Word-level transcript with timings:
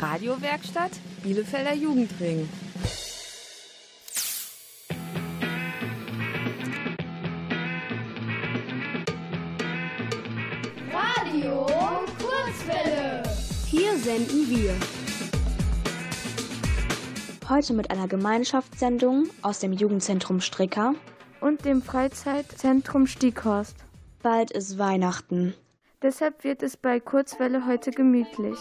Radiowerkstatt 0.00 0.92
Bielefelder 1.22 1.74
Jugendring. 1.74 2.48
Radio 10.90 11.66
Kurzwelle. 12.18 13.22
Hier 13.66 13.98
senden 13.98 14.48
wir. 14.48 14.74
Heute 17.50 17.74
mit 17.74 17.90
einer 17.90 18.08
Gemeinschaftssendung 18.08 19.28
aus 19.42 19.58
dem 19.58 19.74
Jugendzentrum 19.74 20.40
Stricker 20.40 20.94
und 21.42 21.66
dem 21.66 21.82
Freizeitzentrum 21.82 23.06
Stieghorst. 23.06 23.76
Bald 24.22 24.50
ist 24.50 24.78
Weihnachten. 24.78 25.52
Deshalb 26.00 26.42
wird 26.44 26.62
es 26.62 26.78
bei 26.78 27.00
Kurzwelle 27.00 27.66
heute 27.66 27.90
gemütlich. 27.90 28.56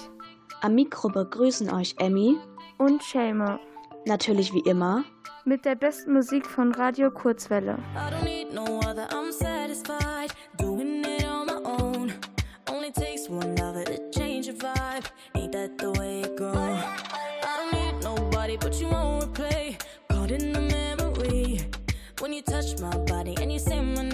Am 0.61 0.75
Mikro 0.75 1.07
begrüßen 1.07 1.71
euch 1.71 1.95
Emmy 1.99 2.37
und 2.77 3.01
Shamer. 3.01 3.61
Natürlich 4.05 4.53
wie 4.53 4.59
immer. 4.69 5.05
Mit 5.45 5.63
der 5.63 5.75
besten 5.75 6.13
Musik 6.13 6.45
von 6.45 6.73
Radio 6.73 7.09
Kurzwelle. 7.11 7.77
When 22.21 22.33
you 22.33 22.41
touch 22.41 22.79
my 22.81 22.97
body 23.05 23.33
and 23.41 23.49
you 23.49 23.59
say 23.59 23.79
my 23.79 24.08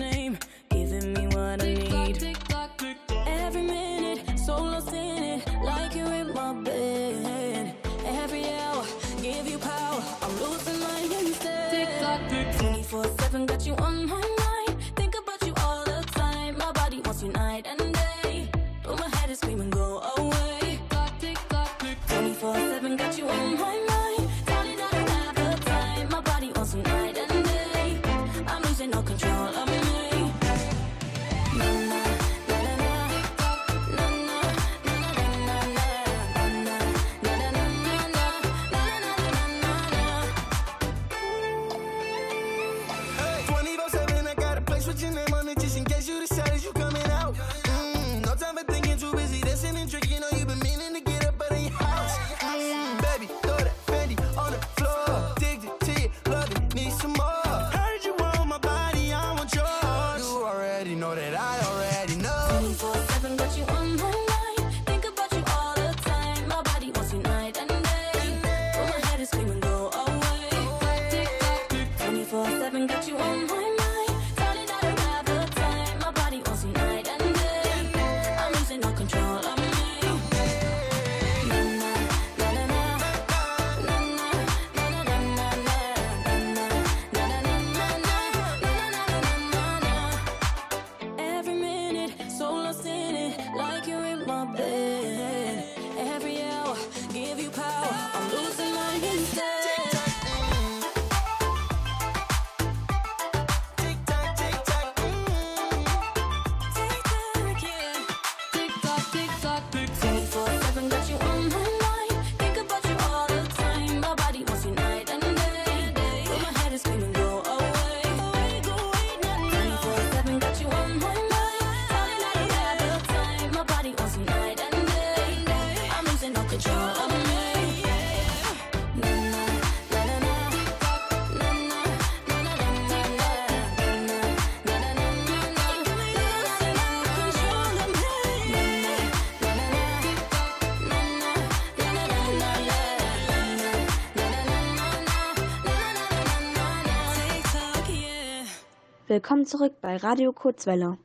Willkommen 149.07 149.45
zurück 149.45 149.73
bei 149.81 149.97
Radio 149.97 150.33
Kurzwelle. 150.33 150.97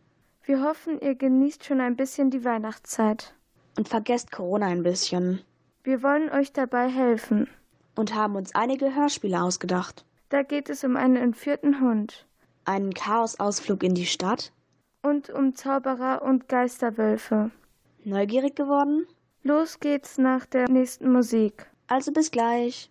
Wir 0.45 0.63
hoffen, 0.63 0.99
ihr 1.03 1.15
genießt 1.15 1.67
schon 1.67 1.83
ein 1.83 1.97
bisschen 1.97 2.31
die 2.31 2.47
Weihnachtszeit. 2.47 3.35
Und 3.77 3.91
vergesst 3.91 4.33
Corona 4.33 4.69
ein 4.69 4.83
bisschen. 4.83 5.43
Wir 5.85 6.03
wollen 6.03 6.31
euch 6.31 6.55
dabei 6.55 6.89
helfen. 6.89 7.47
Und 7.97 8.15
haben 8.15 8.37
uns 8.37 8.55
einige 8.55 8.95
Hörspiele 8.95 9.43
ausgedacht. 9.43 10.07
Da 10.31 10.43
geht 10.43 10.71
es 10.71 10.83
um 10.83 10.97
einen 10.97 11.17
entführten 11.17 11.83
Hund. 11.83 12.27
Einen 12.65 12.95
Chaosausflug 12.95 13.83
in 13.83 13.95
die 13.95 14.07
Stadt. 14.07 14.51
Und 15.03 15.29
um 15.29 15.55
Zauberer 15.55 16.23
und 16.23 16.49
Geisterwölfe. 16.49 17.51
Neugierig 18.05 18.57
geworden? 18.57 19.07
Los 19.43 19.79
geht's 19.79 20.17
nach 20.17 20.47
der 20.47 20.71
nächsten 20.71 21.13
Musik. 21.13 21.67
Also 21.87 22.13
bis 22.13 22.31
gleich. 22.31 22.91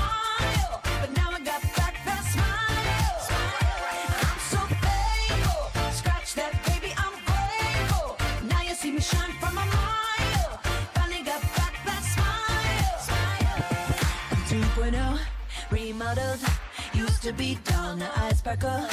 2.0, 14.51 15.17
remodeled. 15.71 16.39
Used 16.93 17.23
to 17.23 17.31
be 17.31 17.57
dull, 17.63 17.95
now 17.95 18.11
I 18.17 18.33
sparkle. 18.33 18.85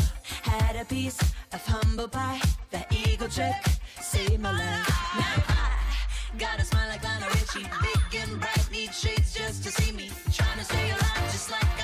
Had 0.42 0.76
a 0.76 0.84
piece 0.84 1.18
of 1.52 1.66
humble 1.66 2.06
pie. 2.06 2.40
The 2.70 2.86
eagle 2.92 3.26
trick 3.26 3.56
saved 4.00 4.40
my 4.40 4.52
life. 4.52 4.88
Now 5.16 5.42
I 5.48 6.38
gotta 6.38 6.64
smile 6.64 6.88
like 6.88 7.02
Lionel 7.02 7.28
Richie. 7.30 7.68
Big 7.82 8.20
and 8.22 8.38
bright, 8.38 8.68
need 8.70 8.94
shades 8.94 9.34
just 9.34 9.64
to 9.64 9.72
see 9.72 9.90
me. 9.90 10.10
Trying 10.32 10.58
to 10.58 10.64
stay 10.64 10.90
alive 10.90 11.32
just 11.32 11.50
like 11.50 11.77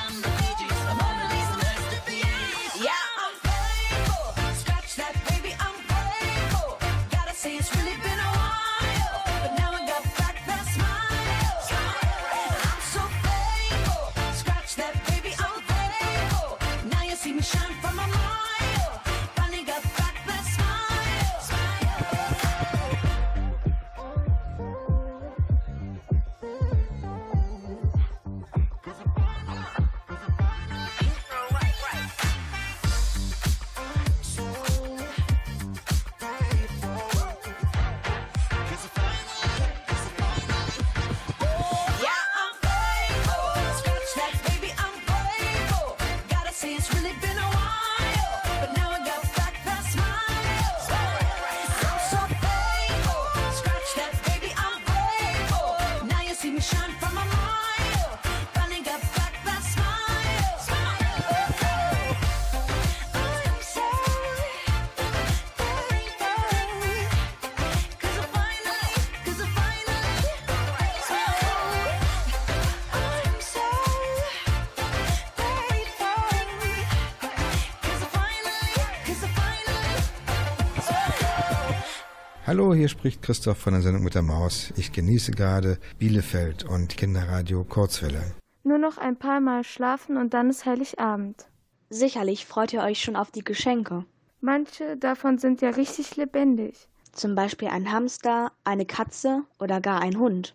Hallo, 82.47 82.75
hier 82.75 82.89
spricht 82.89 83.23
Christoph 83.23 83.57
von 83.57 83.73
der 83.73 83.81
Sendung 83.81 84.05
mit 84.05 84.15
der 84.15 84.21
Maus. 84.21 84.71
Ich 84.77 84.93
genieße 84.93 85.33
gerade 85.33 85.79
Bielefeld 85.99 86.63
und 86.65 86.95
Kinderradio 86.95 87.65
Kurzwelle. 87.65 88.21
Nur 88.65 88.77
noch 88.77 88.99
ein 88.99 89.17
paar 89.17 89.41
Mal 89.41 89.65
schlafen 89.65 90.19
und 90.19 90.35
dann 90.35 90.51
ist 90.51 90.67
Heiligabend. 90.67 91.47
Sicherlich 91.89 92.45
freut 92.45 92.75
ihr 92.75 92.83
euch 92.83 93.01
schon 93.01 93.17
auf 93.17 93.31
die 93.31 93.45
Geschenke. 93.45 94.05
Manche 94.43 94.99
davon 94.99 95.39
sind 95.39 95.63
ja 95.63 95.71
richtig 95.71 96.17
lebendig. 96.17 96.87
Zum 97.13 97.35
Beispiel 97.35 97.69
ein 97.69 97.91
Hamster, 97.91 98.53
eine 98.63 98.85
Katze 98.85 99.45
oder 99.59 99.81
gar 99.81 100.03
ein 100.03 100.19
Hund. 100.19 100.55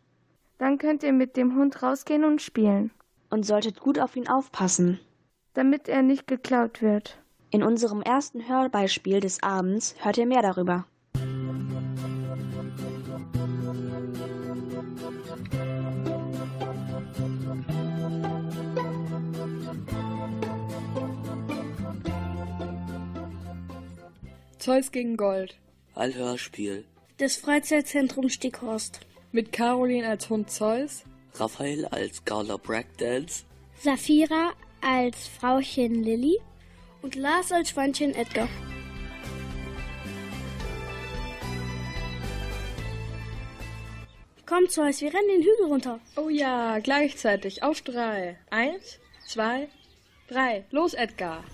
Dann 0.60 0.78
könnt 0.78 1.02
ihr 1.02 1.14
mit 1.14 1.38
dem 1.38 1.56
Hund 1.56 1.82
rausgehen 1.82 2.24
und 2.24 2.40
spielen. 2.40 2.92
Und 3.32 3.48
solltet 3.48 3.80
gut 3.80 3.98
auf 3.98 4.16
ihn 4.16 4.28
aufpassen. 4.28 5.00
Damit 5.56 5.88
er 5.90 6.04
nicht 6.04 6.28
geklaut 6.28 6.84
wird. 6.84 7.18
In 7.50 7.64
unserem 7.64 8.04
ersten 8.04 8.48
Hörbeispiel 8.48 9.22
des 9.22 9.42
Abends 9.42 9.96
hört 10.04 10.20
ihr 10.20 10.28
mehr 10.28 10.44
darüber. 10.44 10.86
Zeus 24.60 24.92
gegen 24.92 25.16
Gold. 25.16 25.56
Ein 25.96 26.14
Hörspiel. 26.14 26.84
Das 27.18 27.38
Freizeitzentrum 27.38 28.28
Stickhorst. 28.28 29.00
Mit 29.32 29.54
Caroline 29.54 30.08
als 30.08 30.30
Hund 30.30 30.52
Zeus. 30.52 31.04
Raphael 31.36 31.86
als 31.86 32.26
Gauler 32.26 32.58
Breakdance. 32.58 33.46
Safira 33.82 34.52
als 34.82 35.28
Frauchen 35.28 36.04
Lilly. 36.04 36.38
Und 37.02 37.16
Lars 37.16 37.54
als 37.54 37.70
Schweinchen 37.70 38.14
Edgar. 38.14 38.50
Komm, 44.46 44.68
Zeus, 44.68 45.00
wir 45.00 45.14
rennen 45.14 45.30
den 45.30 45.42
Hügel 45.42 45.68
runter. 45.68 46.00
Oh 46.18 46.28
ja, 46.28 46.80
gleichzeitig. 46.80 47.64
Auf 47.64 47.82
drei. 47.82 48.38
Eins, 48.50 49.00
zwei, 49.26 49.70
drei. 50.28 50.66
Los, 50.72 50.94
Edgar. 50.96 51.46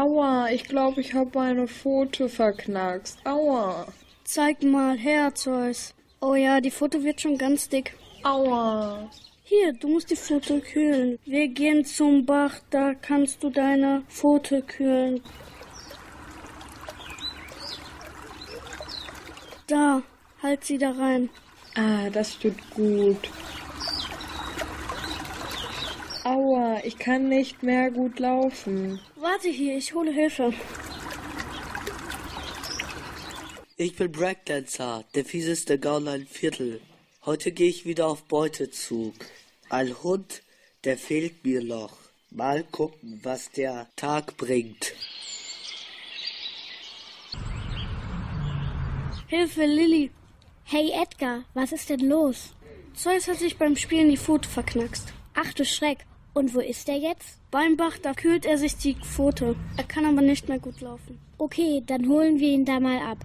Aua, 0.00 0.48
ich 0.50 0.64
glaube, 0.64 1.02
ich 1.02 1.12
habe 1.12 1.30
meine 1.34 1.68
Pfote 1.68 2.30
verknackst. 2.30 3.18
Aua. 3.26 3.86
Zeig 4.24 4.62
mal 4.62 4.96
her, 4.96 5.34
Zeus. 5.34 5.94
Oh 6.22 6.34
ja, 6.34 6.62
die 6.62 6.70
Foto 6.70 7.04
wird 7.04 7.20
schon 7.20 7.36
ganz 7.36 7.68
dick. 7.68 7.94
Aua. 8.22 9.10
Hier, 9.44 9.74
du 9.74 9.88
musst 9.88 10.10
die 10.10 10.16
Pfote 10.16 10.60
kühlen. 10.60 11.18
Wir 11.26 11.48
gehen 11.48 11.84
zum 11.84 12.24
Bach, 12.24 12.60
da 12.70 12.94
kannst 12.94 13.42
du 13.42 13.50
deine 13.50 14.02
Pfote 14.08 14.62
kühlen. 14.62 15.20
Da, 19.66 20.02
halt 20.42 20.64
sie 20.64 20.78
da 20.78 20.92
rein. 20.92 21.28
Ah, 21.74 22.08
das 22.08 22.38
tut 22.38 22.56
gut. 22.70 23.28
Aua, 26.30 26.80
ich 26.84 26.96
kann 26.96 27.28
nicht 27.28 27.64
mehr 27.64 27.90
gut 27.90 28.20
laufen. 28.20 29.00
Warte 29.16 29.48
hier, 29.48 29.76
ich 29.76 29.94
hole 29.94 30.12
Hilfe. 30.12 30.52
Ich 33.76 33.96
bin 33.96 34.12
Breakdancer, 34.12 35.02
der 35.16 35.24
fieseste 35.24 35.80
Gauner 35.80 36.14
im 36.14 36.28
Viertel. 36.28 36.80
Heute 37.26 37.50
gehe 37.50 37.68
ich 37.68 37.84
wieder 37.84 38.06
auf 38.06 38.22
Beutezug. 38.28 39.14
Ein 39.70 39.92
Hund, 40.04 40.42
der 40.84 40.96
fehlt 40.98 41.44
mir 41.44 41.64
noch. 41.64 41.96
Mal 42.30 42.62
gucken, 42.62 43.18
was 43.24 43.50
der 43.50 43.88
Tag 43.96 44.36
bringt. 44.36 44.92
Hilfe, 49.26 49.66
Lilly. 49.66 50.12
Hey 50.62 50.92
Edgar, 50.92 51.42
was 51.54 51.72
ist 51.72 51.90
denn 51.90 52.08
los? 52.08 52.50
Zeus 52.94 53.26
hat 53.26 53.38
sich 53.38 53.58
beim 53.58 53.74
Spielen 53.74 54.10
die 54.10 54.16
Pfote 54.16 54.48
verknackst. 54.48 55.12
Ach 55.34 55.52
du 55.54 55.64
Schreck. 55.64 56.06
Und 56.32 56.54
wo 56.54 56.60
ist 56.60 56.88
er 56.88 56.96
jetzt? 56.96 57.38
Beim 57.50 57.76
Bach, 57.76 57.98
da 57.98 58.14
kühlt 58.14 58.46
er 58.46 58.56
sich 58.56 58.76
die 58.76 58.94
Pfote. 58.94 59.56
Er 59.76 59.84
kann 59.84 60.04
aber 60.04 60.22
nicht 60.22 60.48
mehr 60.48 60.60
gut 60.60 60.80
laufen. 60.80 61.18
Okay, 61.38 61.82
dann 61.84 62.08
holen 62.08 62.38
wir 62.38 62.48
ihn 62.48 62.64
da 62.64 62.78
mal 62.78 62.98
ab. 62.98 63.18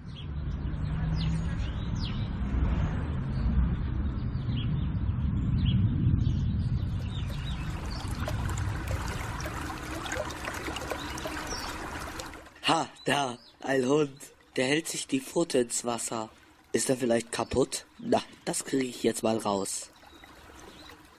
Ha, 12.66 12.88
da, 13.04 13.38
ein 13.60 13.86
Hund. 13.86 14.10
Der 14.56 14.66
hält 14.66 14.88
sich 14.88 15.06
die 15.06 15.20
Pfote 15.20 15.58
ins 15.58 15.84
Wasser. 15.84 16.28
Ist 16.72 16.90
er 16.90 16.96
vielleicht 16.96 17.30
kaputt? 17.30 17.86
Na, 17.98 18.20
das 18.44 18.64
kriege 18.64 18.84
ich 18.84 19.04
jetzt 19.04 19.22
mal 19.22 19.38
raus. 19.38 19.90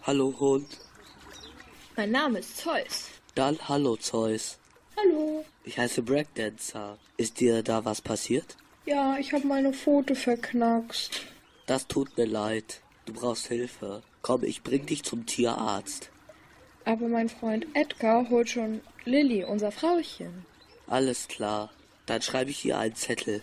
Hallo 0.04 0.34
Hund. 0.38 0.87
Mein 1.98 2.12
Name 2.12 2.38
ist 2.38 2.58
Zeus. 2.58 3.10
Dann 3.34 3.58
hallo 3.68 3.96
Zeus. 3.96 4.60
Hallo. 4.96 5.44
Ich 5.64 5.80
heiße 5.80 6.04
Breakdancer. 6.04 7.00
Ist 7.18 7.40
dir 7.40 7.64
da 7.64 7.86
was 7.86 8.02
passiert? 8.02 8.56
Ja, 8.86 9.18
ich 9.18 9.34
habe 9.34 9.48
meine 9.48 9.74
Pfote 9.74 10.14
verknackst. 10.14 11.22
Das 11.66 11.88
tut 11.88 12.16
mir 12.16 12.28
leid. 12.28 12.82
Du 13.06 13.14
brauchst 13.14 13.48
Hilfe. 13.48 14.04
Komm, 14.22 14.44
ich 14.44 14.62
bring 14.62 14.86
dich 14.86 15.02
zum 15.02 15.26
Tierarzt. 15.26 16.12
Aber 16.86 17.08
mein 17.08 17.30
Freund 17.30 17.66
Edgar 17.74 18.30
holt 18.30 18.52
schon 18.52 18.82
Lilly, 19.06 19.44
unser 19.44 19.72
Frauchen. 19.72 20.46
Alles 20.86 21.28
klar. 21.28 21.72
Dann 22.06 22.22
schreibe 22.22 22.52
ich 22.52 22.60
hier 22.60 22.78
einen 22.78 22.96
Zettel. 22.96 23.42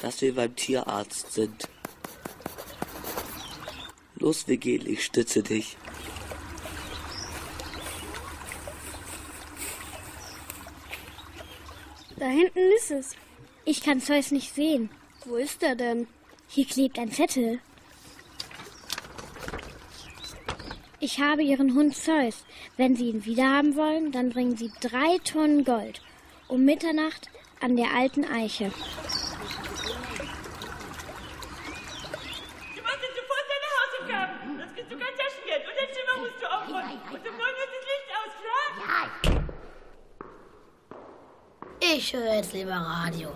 Dass 0.00 0.22
wir 0.22 0.34
beim 0.34 0.56
Tierarzt 0.56 1.34
sind. 1.34 1.68
Los, 4.24 4.46
gehen, 4.46 4.86
ich 4.86 5.04
stütze 5.04 5.42
dich. 5.42 5.76
Da 12.16 12.26
hinten 12.26 12.72
ist 12.74 12.90
es. 12.90 13.16
Ich 13.66 13.82
kann 13.82 14.00
Zeus 14.00 14.30
nicht 14.30 14.54
sehen. 14.54 14.88
Wo 15.26 15.36
ist 15.36 15.62
er 15.62 15.76
denn? 15.76 16.06
Hier 16.48 16.64
klebt 16.64 16.98
ein 16.98 17.12
Zettel. 17.12 17.60
Ich 21.00 21.20
habe 21.20 21.42
Ihren 21.42 21.74
Hund 21.74 21.94
Zeus. 21.94 22.46
Wenn 22.78 22.96
Sie 22.96 23.10
ihn 23.10 23.26
wiederhaben 23.26 23.76
wollen, 23.76 24.10
dann 24.10 24.30
bringen 24.30 24.56
Sie 24.56 24.72
drei 24.80 25.18
Tonnen 25.18 25.66
Gold. 25.66 26.00
Um 26.48 26.64
Mitternacht 26.64 27.28
an 27.60 27.76
der 27.76 27.92
alten 27.94 28.24
Eiche. 28.24 28.72
Du 32.74 32.82
machst 32.82 33.02
jetzt 33.02 33.16
sofort 33.16 33.44
deine 33.52 33.68
Hausaufgaben. 33.76 34.58
Sonst 34.58 34.74
kriegst 34.74 34.92
du 34.92 34.98
kein 34.98 35.14
Taschengeld. 35.16 35.62
Und 35.68 35.74
dein 35.78 35.90
Zimmer 35.94 36.16
musst 36.22 36.40
du 36.40 36.46
aufräumen. 36.46 37.00
Und 37.12 37.20
um 37.20 37.36
neun 37.36 37.54
wird 37.60 37.72
das 37.74 37.84
Licht 37.90 38.10
aus, 38.20 38.32
klar? 38.40 38.64
Ich 41.96 42.14
höre 42.34 42.42
jetzt 42.42 42.52
lieber 42.52 42.72
Radio. 42.72 43.28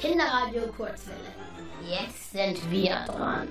Kinderradio 0.00 0.62
Kurzwelle. 0.76 1.34
Jetzt 1.82 2.32
sind 2.32 2.70
wir 2.70 3.04
dran. 3.06 3.48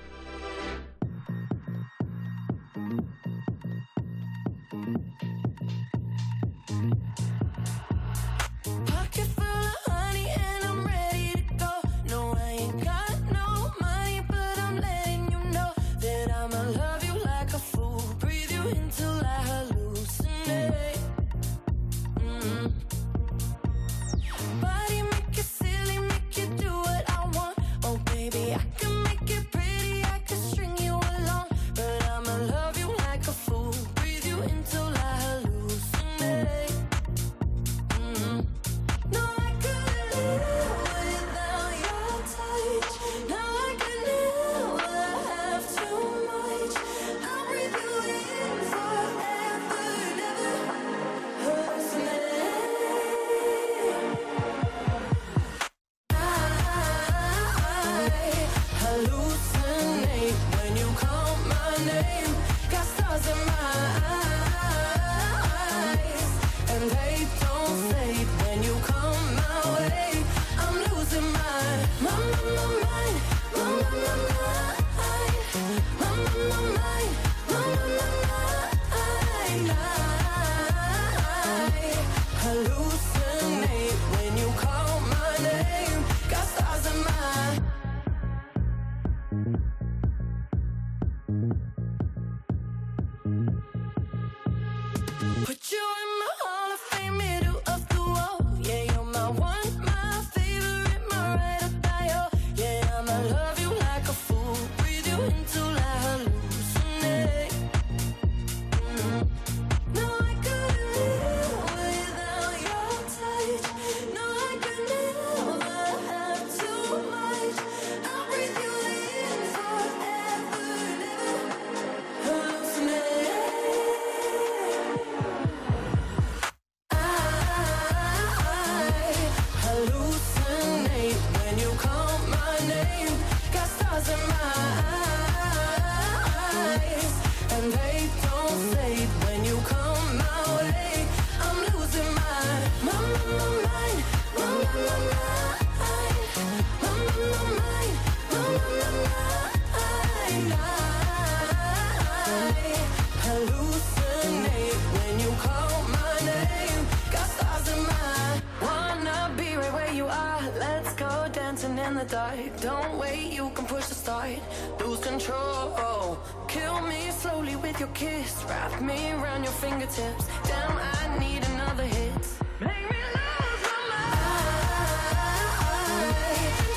Dark. 162.10 162.62
Don't 162.62 162.98
wait, 162.98 163.32
you 163.32 163.50
can 163.54 163.66
push 163.66 163.86
the 163.88 163.96
start. 163.96 164.40
Lose 164.80 165.00
control. 165.00 166.18
Kill 166.48 166.82
me 166.82 167.12
slowly 167.12 167.56
with 167.56 167.80
your 167.80 167.90
kiss. 167.90 168.44
Wrap 168.48 168.82
me 168.82 169.12
around 169.12 169.44
your 169.44 169.54
fingertips. 169.54 170.26
Damn, 170.46 170.78
I 170.78 171.18
need 171.20 171.44
another 171.54 171.84
hit. 171.84 172.28
Make 172.60 172.86
me 172.92 172.98
lose 173.16 173.64
my 173.70 173.80
mind. 173.92 174.20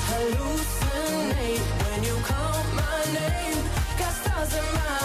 Hallucinate 0.09 1.67
when 1.83 2.03
you 2.03 2.15
call 2.29 2.63
my 2.81 2.99
name. 3.19 3.59
Got 3.99 4.13
stars 4.21 4.53
in 4.53 4.65
my 4.75 5.02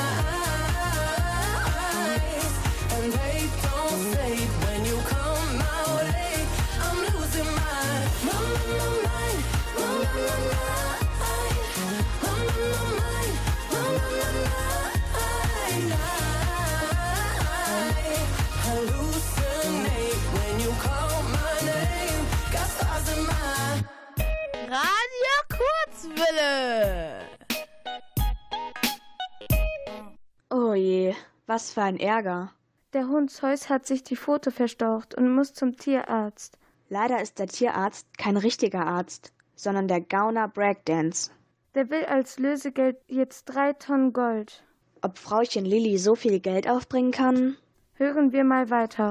was 31.48 31.72
für 31.72 31.82
ein 31.82 31.98
Ärger. 31.98 32.52
Der 32.92 33.08
Hund 33.08 33.30
Zeus 33.30 33.68
hat 33.68 33.86
sich 33.86 34.04
die 34.04 34.16
Pfote 34.16 34.50
verstaucht 34.50 35.14
und 35.14 35.34
muss 35.34 35.54
zum 35.54 35.76
Tierarzt. 35.76 36.58
Leider 36.88 37.20
ist 37.20 37.38
der 37.38 37.48
Tierarzt 37.48 38.06
kein 38.16 38.36
richtiger 38.36 38.86
Arzt, 38.86 39.32
sondern 39.54 39.88
der 39.88 40.00
Gauner 40.00 40.48
Breakdance. 40.48 41.30
Der 41.74 41.90
will 41.90 42.04
als 42.04 42.38
Lösegeld 42.38 42.96
jetzt 43.08 43.44
drei 43.44 43.72
Tonnen 43.72 44.12
Gold. 44.12 44.62
Ob 45.02 45.18
Frauchen 45.18 45.64
Lilly 45.64 45.98
so 45.98 46.14
viel 46.14 46.40
Geld 46.40 46.68
aufbringen 46.68 47.12
kann? 47.12 47.56
Hören 47.94 48.32
wir 48.32 48.44
mal 48.44 48.70
weiter. 48.70 49.10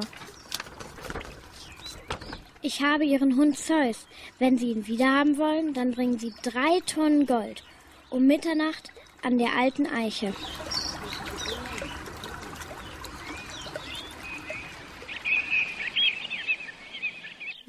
Ich 2.62 2.82
habe 2.82 3.06
Ihren 3.06 3.38
Hund 3.38 3.58
Zeus. 3.58 4.08
Wenn 4.40 4.58
Sie 4.58 4.72
ihn 4.72 4.88
wiederhaben 4.88 5.38
wollen, 5.38 5.74
dann 5.74 5.92
bringen 5.92 6.18
Sie 6.18 6.34
drei 6.42 6.80
Tonnen 6.86 7.26
Gold. 7.26 7.64
Um 8.10 8.26
Mitternacht 8.26 8.92
an 9.22 9.38
der 9.38 9.56
alten 9.56 9.86
Eiche. 9.86 10.34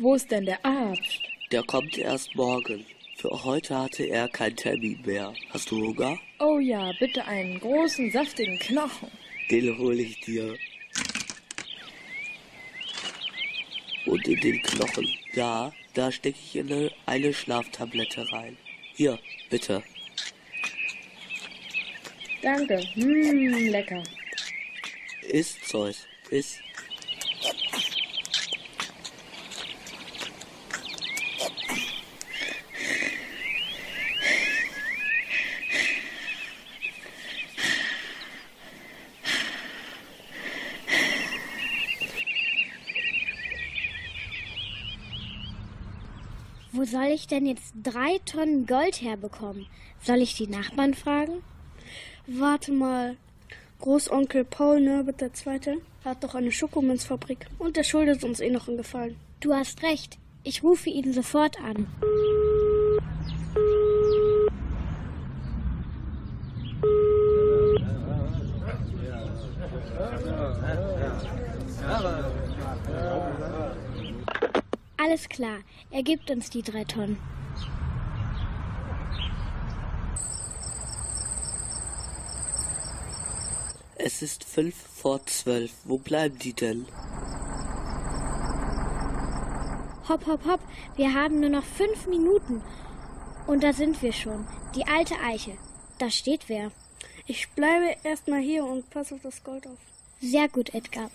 Wo 0.01 0.15
ist 0.15 0.31
denn 0.31 0.47
der 0.47 0.65
Arzt? 0.65 1.23
Der 1.51 1.65
kommt 1.65 1.99
erst 1.99 2.33
morgen. 2.37 2.87
Für 3.17 3.43
heute 3.43 3.77
hatte 3.77 4.05
er 4.05 4.29
keinen 4.29 4.55
Termin 4.55 5.03
mehr. 5.05 5.35
Hast 5.51 5.73
du 5.73 5.89
Hunger? 5.89 6.17
Oh 6.39 6.61
ja, 6.61 6.93
bitte 7.01 7.25
einen 7.25 7.59
großen, 7.59 8.09
saftigen 8.13 8.61
Knochen. 8.61 9.11
Den 9.51 9.77
hole 9.77 10.01
ich 10.01 10.21
dir. 10.21 10.57
Und 14.07 14.29
in 14.29 14.41
den 14.41 14.63
Knochen, 14.63 15.09
ja, 15.33 15.73
da 15.95 16.13
stecke 16.13 16.39
ich 16.45 16.61
eine, 16.61 16.93
eine 17.07 17.35
Schlaftablette 17.35 18.31
rein. 18.31 18.57
Hier, 18.95 19.19
bitte. 19.51 19.83
Danke. 22.41 22.87
Mmm, 22.95 23.71
lecker. 23.71 24.05
Iss, 25.29 25.61
Zeus, 25.63 26.07
iss. 26.31 26.61
Soll 46.91 47.07
ich 47.07 47.27
denn 47.27 47.47
jetzt 47.47 47.73
drei 47.83 48.19
Tonnen 48.25 48.67
Gold 48.67 49.03
herbekommen? 49.03 49.67
Soll 50.03 50.23
ich 50.23 50.35
die 50.37 50.47
Nachbarn 50.47 50.95
fragen? 50.95 51.43
Warte 52.27 52.73
mal. 52.73 53.17
Großonkel 53.81 54.45
Paul 54.45 54.81
Nerbert 54.81 55.23
II. 55.23 55.79
hat 56.05 56.25
doch 56.25 56.35
eine 56.35 56.51
Schokomünzfabrik 56.51 57.47
und 57.59 57.77
der 57.77 57.85
schuldet 57.85 58.25
uns 58.25 58.41
eh 58.41 58.51
noch 58.51 58.69
einen 58.69 58.77
Gefallen. 58.77 59.17
Du 59.41 59.55
hast 59.55 59.83
recht. 59.83 60.19
Ich 60.43 60.63
rufe 60.63 60.91
ihn 60.91 61.13
sofort 61.13 61.61
an. 61.61 61.87
Alles 75.09 75.31
klar, 75.31 75.61
er 75.91 76.03
gibt 76.03 76.31
uns 76.31 76.51
die 76.51 76.61
drei 76.61 76.85
Tonnen. 76.85 77.17
Es 83.97 84.21
ist 84.21 84.45
fünf 84.45 84.75
vor 84.77 85.25
zwölf. 85.25 85.73
Wo 85.85 85.97
bleiben 85.97 86.39
die 86.39 86.53
denn? 86.53 86.85
Hopp, 90.11 90.27
hopp, 90.27 90.45
hopp, 90.45 90.61
wir 90.97 91.15
haben 91.15 91.41
nur 91.41 91.49
noch 91.49 91.65
fünf 91.65 92.07
Minuten. 92.07 92.61
Und 93.47 93.63
da 93.63 93.73
sind 93.73 94.03
wir 94.03 94.13
schon. 94.13 94.47
Die 94.75 94.87
alte 94.87 95.15
Eiche. 95.25 95.57
Da 95.99 96.11
steht 96.11 96.51
wer. 96.51 96.71
Ich 97.27 97.49
bleibe 97.53 97.97
erstmal 98.03 98.41
hier 98.41 98.63
und 98.63 98.91
passe 98.91 99.15
auf 99.15 99.23
das 99.23 99.43
Gold 99.43 99.67
auf. 99.67 99.79
Sehr 100.21 100.51
gut, 100.51 100.75
Edgar. 100.75 101.11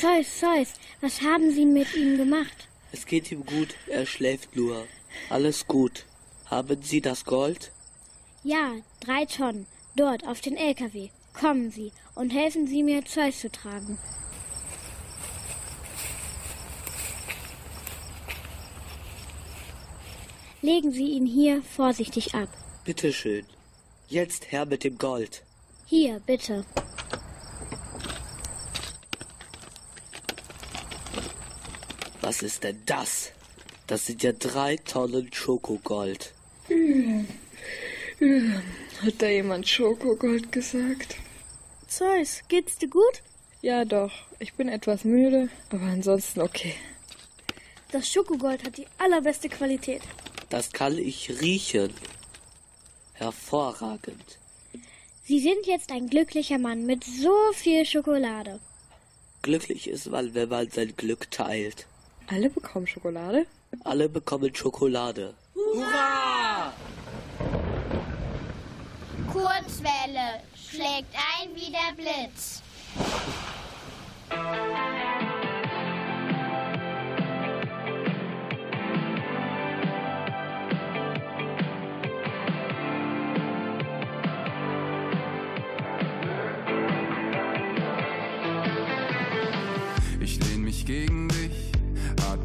Zeus, 0.00 0.38
Zeus, 0.38 0.68
was 1.00 1.22
haben 1.22 1.50
Sie 1.50 1.64
mit 1.64 1.92
ihm 1.96 2.16
gemacht? 2.18 2.68
Es 2.92 3.04
geht 3.04 3.32
ihm 3.32 3.44
gut, 3.44 3.74
er 3.88 4.06
schläft 4.06 4.54
nur. 4.54 4.86
Alles 5.28 5.66
gut. 5.66 6.04
Haben 6.46 6.80
Sie 6.82 7.00
das 7.00 7.24
Gold? 7.24 7.72
Ja, 8.44 8.74
drei 9.00 9.24
Tonnen. 9.24 9.66
Dort 9.96 10.24
auf 10.24 10.40
den 10.40 10.56
LKW. 10.56 11.08
Kommen 11.32 11.72
Sie 11.72 11.90
und 12.14 12.30
helfen 12.30 12.68
Sie 12.68 12.84
mir, 12.84 13.04
Zeus 13.04 13.40
zu 13.40 13.50
tragen. 13.50 13.98
Legen 20.62 20.92
Sie 20.92 21.08
ihn 21.08 21.26
hier 21.26 21.60
vorsichtig 21.62 22.36
ab. 22.36 22.48
Bitte 22.84 23.12
schön. 23.12 23.44
Jetzt 24.08 24.52
her 24.52 24.64
mit 24.64 24.84
dem 24.84 24.96
Gold. 24.96 25.42
Hier, 25.86 26.20
bitte. 26.24 26.64
Was 32.28 32.42
ist 32.42 32.62
denn 32.62 32.82
das? 32.84 33.32
Das 33.86 34.04
sind 34.04 34.22
ja 34.22 34.32
drei 34.32 34.76
Tonnen 34.76 35.32
Schokogold. 35.32 36.34
Hat 39.00 39.14
da 39.16 39.28
jemand 39.28 39.66
Schokogold 39.66 40.52
gesagt? 40.52 41.16
Zeus, 41.86 42.42
geht's 42.48 42.76
dir 42.76 42.90
gut? 42.90 43.22
Ja, 43.62 43.86
doch. 43.86 44.12
Ich 44.40 44.52
bin 44.52 44.68
etwas 44.68 45.04
müde, 45.04 45.48
aber 45.70 45.84
ansonsten 45.84 46.42
okay. 46.42 46.74
Das 47.92 48.12
Schokogold 48.12 48.62
hat 48.62 48.76
die 48.76 48.88
allerbeste 48.98 49.48
Qualität. 49.48 50.02
Das 50.50 50.70
kann 50.70 50.98
ich 50.98 51.40
riechen. 51.40 51.94
Hervorragend. 53.14 54.38
Sie 55.24 55.40
sind 55.40 55.64
jetzt 55.64 55.90
ein 55.90 56.10
glücklicher 56.10 56.58
Mann 56.58 56.84
mit 56.84 57.04
so 57.04 57.34
viel 57.54 57.86
Schokolade. 57.86 58.60
Glücklich 59.40 59.88
ist 59.88 60.10
man, 60.10 60.34
wenn 60.34 60.50
man 60.50 60.70
sein 60.70 60.92
Glück 60.94 61.30
teilt. 61.30 61.86
Alle 62.30 62.50
bekommen 62.50 62.86
Schokolade? 62.86 63.46
Alle 63.84 64.06
bekommen 64.08 64.54
Schokolade. 64.54 65.32
Hurra! 65.54 66.72
Kurzwelle 69.32 70.42
schlägt 70.54 71.14
ein 71.14 71.48
wie 71.54 71.72
der 71.72 71.94
Blitz. 71.96 72.62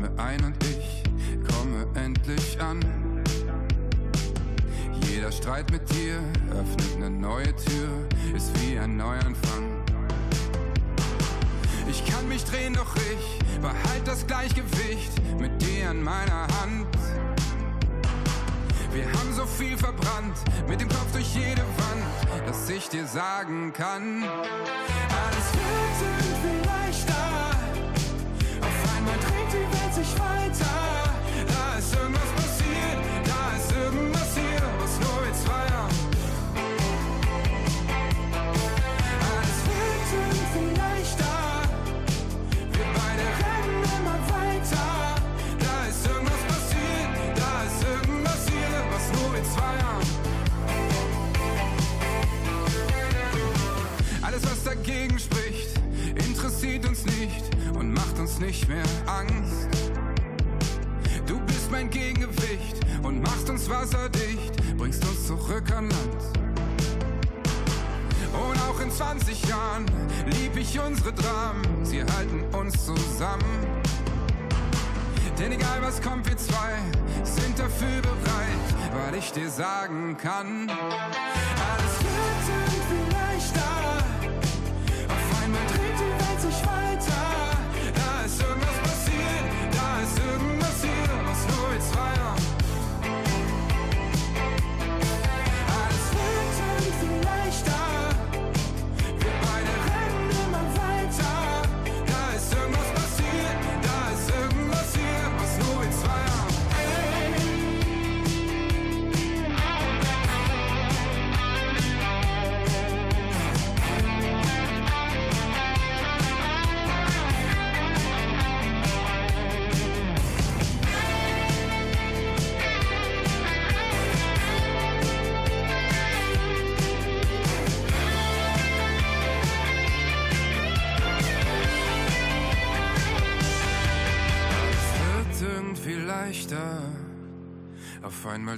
Atme 0.03 0.23
ein 0.23 0.43
und 0.43 0.55
ich 0.63 1.03
komme 1.47 1.87
endlich 1.95 2.59
an. 2.59 2.79
Jeder 5.07 5.31
Streit 5.31 5.71
mit 5.71 5.89
dir 5.91 6.19
öffnet 6.51 6.95
eine 6.97 7.09
neue 7.09 7.55
Tür, 7.55 7.89
ist 8.35 8.51
wie 8.61 8.77
ein 8.79 8.97
Neuanfang. 8.97 9.83
Ich 11.87 12.05
kann 12.05 12.27
mich 12.27 12.43
drehen, 12.45 12.73
doch 12.73 12.95
ich 12.95 13.59
behalt 13.59 14.05
das 14.05 14.25
Gleichgewicht 14.25 15.11
mit 15.39 15.61
dir 15.61 15.89
an 15.89 16.01
meiner 16.01 16.47
Hand. 16.61 16.87
Wir 18.91 19.05
haben 19.05 19.33
so 19.33 19.45
viel 19.45 19.77
verbrannt, 19.77 20.37
mit 20.67 20.81
dem 20.81 20.89
Kopf 20.89 21.11
durch 21.13 21.33
jede 21.35 21.61
Wand, 21.61 22.47
dass 22.47 22.69
ich 22.69 22.89
dir 22.89 23.07
sagen 23.07 23.73
kann, 23.73 24.23
alles 24.23 25.47
wird 25.53 26.01
irgendwie 26.01 26.67
leichter. 26.67 27.32
Da 30.03 31.77
ist 31.79 31.95
irgendwas 31.95 32.31
passiert, 32.35 32.97
da 33.23 33.55
ist 33.55 33.71
irgendwas 33.71 34.35
hier, 34.35 34.61
was 34.79 34.99
nur 34.99 35.17
wir 35.23 35.33
zwei. 35.33 35.65
Alles 39.31 39.59
wird 39.65 40.09
irgendwie 40.13 40.75
leichter. 40.77 41.35
Wir 42.73 42.87
beide 42.93 43.25
rennen 43.39 43.83
immer 43.97 44.19
weiter. 44.27 44.89
Da 45.59 45.75
ist 45.87 46.05
irgendwas 46.05 46.43
passiert, 46.49 47.11
da 47.35 47.51
ist 47.63 47.79
irgendwas 47.83 48.41
hier, 48.47 48.75
was 48.91 49.05
nur 49.21 49.29
wir 49.33 49.43
zwei. 49.55 49.75
Alles, 54.21 54.43
was 54.43 54.63
dagegen 54.65 55.17
spricht, 55.17 55.69
interessiert 56.27 56.85
uns 56.85 57.05
nicht 57.05 57.43
und 57.73 57.93
macht 57.93 58.19
uns 58.19 58.39
nicht 58.39 58.67
mehr 58.67 58.83
Angst. 59.07 59.62
Mein 61.83 61.89
Gegengewicht 61.89 62.77
und 63.03 63.21
machst 63.21 63.49
uns 63.49 63.69
wasserdicht, 63.69 64.53
bringst 64.77 65.05
uns 65.05 65.27
zurück 65.27 65.69
an 65.75 65.89
Land. 65.89 66.23
Und 68.31 68.57
auch 68.61 68.79
in 68.79 68.89
20 68.89 69.49
Jahren 69.49 69.85
lieb 70.27 70.55
ich 70.55 70.79
unsere 70.79 71.11
Dramen, 71.11 71.61
sie 71.83 72.01
halten 72.01 72.41
uns 72.55 72.85
zusammen. 72.85 73.67
Denn 75.37 75.51
egal 75.51 75.81
was 75.81 76.01
kommt, 76.01 76.25
wir 76.29 76.37
zwei 76.37 76.79
sind 77.23 77.59
dafür 77.59 78.01
bereit, 78.01 79.03
weil 79.03 79.15
ich 79.15 79.33
dir 79.33 79.49
sagen 79.49 80.15
kann, 80.15 80.71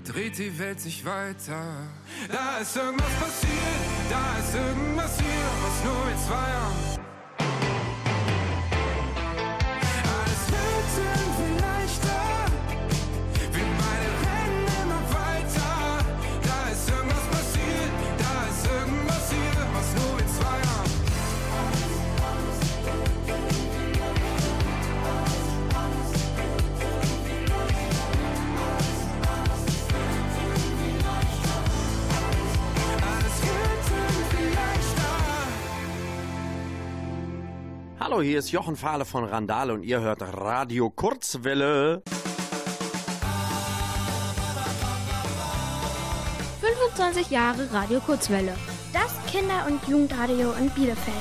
dreht 0.06 0.38
die 0.38 0.58
Welt 0.60 0.80
sich 0.80 1.04
weiter. 1.04 1.62
Da 2.32 2.58
ist 2.58 2.76
irgendwas 2.76 3.14
passiert, 3.20 3.86
da 4.10 4.38
ist 4.40 4.56
irgendwas 4.56 5.20
hier, 5.20 5.48
was 5.64 5.84
nur 5.84 6.08
wir 6.08 6.18
zwei 6.28 6.36
haben. 6.36 6.85
Hallo, 38.16 38.24
hier 38.24 38.40
ist 38.40 38.52
Jochen 38.54 38.78
Fahle 38.78 39.04
von 39.04 39.26
Randale 39.26 39.74
und 39.74 39.84
ihr 39.84 40.00
hört 40.00 40.22
Radio 40.22 40.90
Kurzwelle. 40.90 42.02
25 46.62 47.30
Jahre 47.30 47.74
Radio 47.74 48.00
Kurzwelle. 48.00 48.56
Das 48.94 49.12
Kinder- 49.30 49.66
und 49.68 49.86
Jugendradio 49.90 50.54
in 50.54 50.70
Bielefeld. 50.70 51.14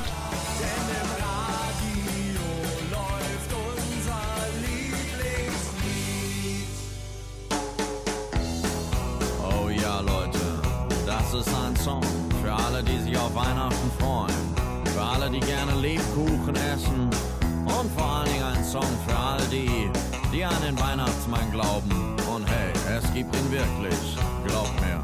Oh 9.42 9.68
ja, 9.68 9.98
Leute, 9.98 10.38
das 11.04 11.35
ist 11.35 11.52
ein 11.52 11.74
Song 11.74 12.04
für 12.40 12.52
alle, 12.52 12.85
die 12.85 12.98
sich 13.00 13.18
auf 13.18 13.35
Weihnachten 13.35 13.90
freuen. 13.98 14.63
Alle, 15.12 15.31
die 15.31 15.40
gerne 15.40 15.75
Lebkuchen 15.81 16.55
essen. 16.55 17.11
Und 17.64 17.90
vor 17.97 18.05
allen 18.05 18.33
Dingen 18.33 18.43
ein 18.43 18.64
Song 18.64 18.87
für 19.07 19.17
alle 19.17 19.45
die, 19.45 19.90
die 20.33 20.45
an 20.45 20.62
den 20.67 20.79
Weihnachtsmann 20.81 21.51
glauben. 21.51 22.17
Und 22.35 22.47
hey, 22.49 22.73
es 22.97 23.12
gibt 23.12 23.35
ihn 23.37 23.51
wirklich, 23.51 24.17
glaubt 24.47 24.81
mir. 24.81 25.01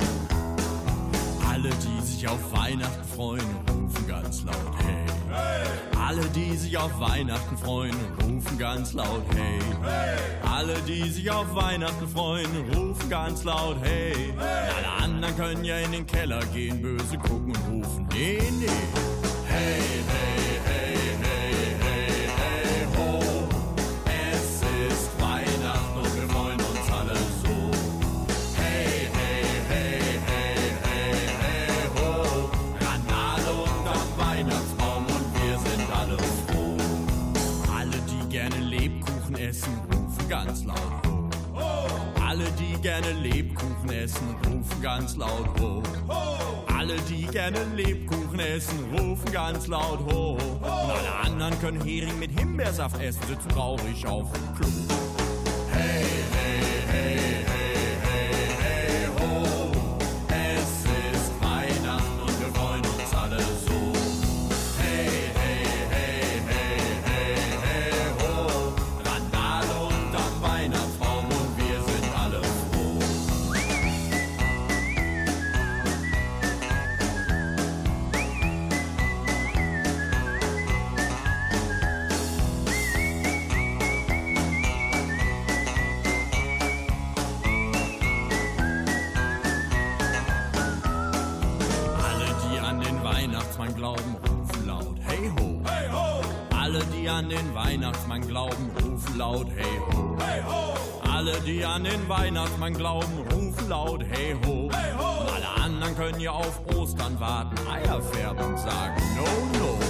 Alle, 1.49 1.71
die 1.71 2.07
sich 2.07 2.27
auf 2.29 2.53
Weihnachten 2.53 3.05
freuen, 3.15 3.57
rufen 3.69 4.07
ganz 4.09 4.43
laut 4.45 4.75
Hey. 4.79 5.01
Alle, 5.99 6.25
die 6.35 6.57
sich 6.57 6.77
auf 6.77 6.99
Weihnachten 6.99 7.57
freuen, 7.59 7.95
rufen 8.23 8.59
ganz 8.59 8.93
laut 8.95 9.23
Hey. 9.35 9.61
Alle, 10.51 10.75
die 10.89 11.09
sich 11.09 11.31
auf 11.31 11.55
Weihnachten 11.55 12.09
freuen, 12.09 12.51
rufen 12.75 13.11
ganz 13.11 13.45
laut 13.45 13.77
Hey. 13.83 14.33
Alle 14.39 15.05
anderen 15.05 15.37
können 15.37 15.65
ja 15.65 15.79
in 15.79 15.93
den 15.93 16.07
Keller 16.07 16.41
gehen, 16.53 16.81
böse 16.81 17.19
gucken 17.19 17.53
und 17.55 17.85
rufen 17.85 18.09
Nee, 18.13 18.41
nee. 18.59 19.10
Ganz 40.31 40.64
laut 40.64 40.79
ho. 41.07 41.29
Alle, 42.25 42.45
die 42.53 42.81
gerne 42.81 43.11
Lebkuchen 43.21 43.90
essen, 43.90 44.37
rufen 44.47 44.81
ganz 44.81 45.16
laut 45.16 45.61
ho. 45.61 45.83
Alle, 46.73 46.95
die 47.09 47.27
gerne 47.27 47.59
Lebkuchen 47.75 48.38
essen, 48.38 48.79
rufen 48.97 49.33
ganz 49.33 49.66
laut 49.66 49.99
ho. 50.12 50.35
Und 50.35 50.64
alle 50.64 51.14
anderen 51.27 51.61
können 51.61 51.81
Hering 51.81 52.16
mit 52.21 52.31
Himbeersaft 52.38 53.01
essen, 53.01 53.21
sitzen 53.27 53.49
traurig 53.49 54.07
auf 54.07 54.31
dem 54.33 54.55
Klo. 54.55 55.00
Laut 99.21 99.49
Hey 99.55 99.79
ho. 99.87 100.17
Hey 100.19 100.41
ho. 100.43 100.75
Alle, 101.15 101.39
die 101.41 101.63
an 101.63 101.85
den 101.85 102.09
Weihnachtsmann 102.09 102.73
glauben, 102.73 103.19
rufen 103.33 103.69
laut 103.69 104.03
Hey 104.11 104.35
ho. 104.45 104.71
Hey 104.73 104.93
ho. 104.99 105.27
Alle 105.35 105.63
anderen 105.63 105.95
können 105.95 106.21
ja 106.21 106.31
auf 106.31 106.61
Ostern 106.75 107.21
warten, 107.21 107.57
Eier 107.69 108.01
färben 108.01 108.45
und 108.47 108.59
sagen 108.59 109.03
No, 109.17 109.59
no. 109.59 109.89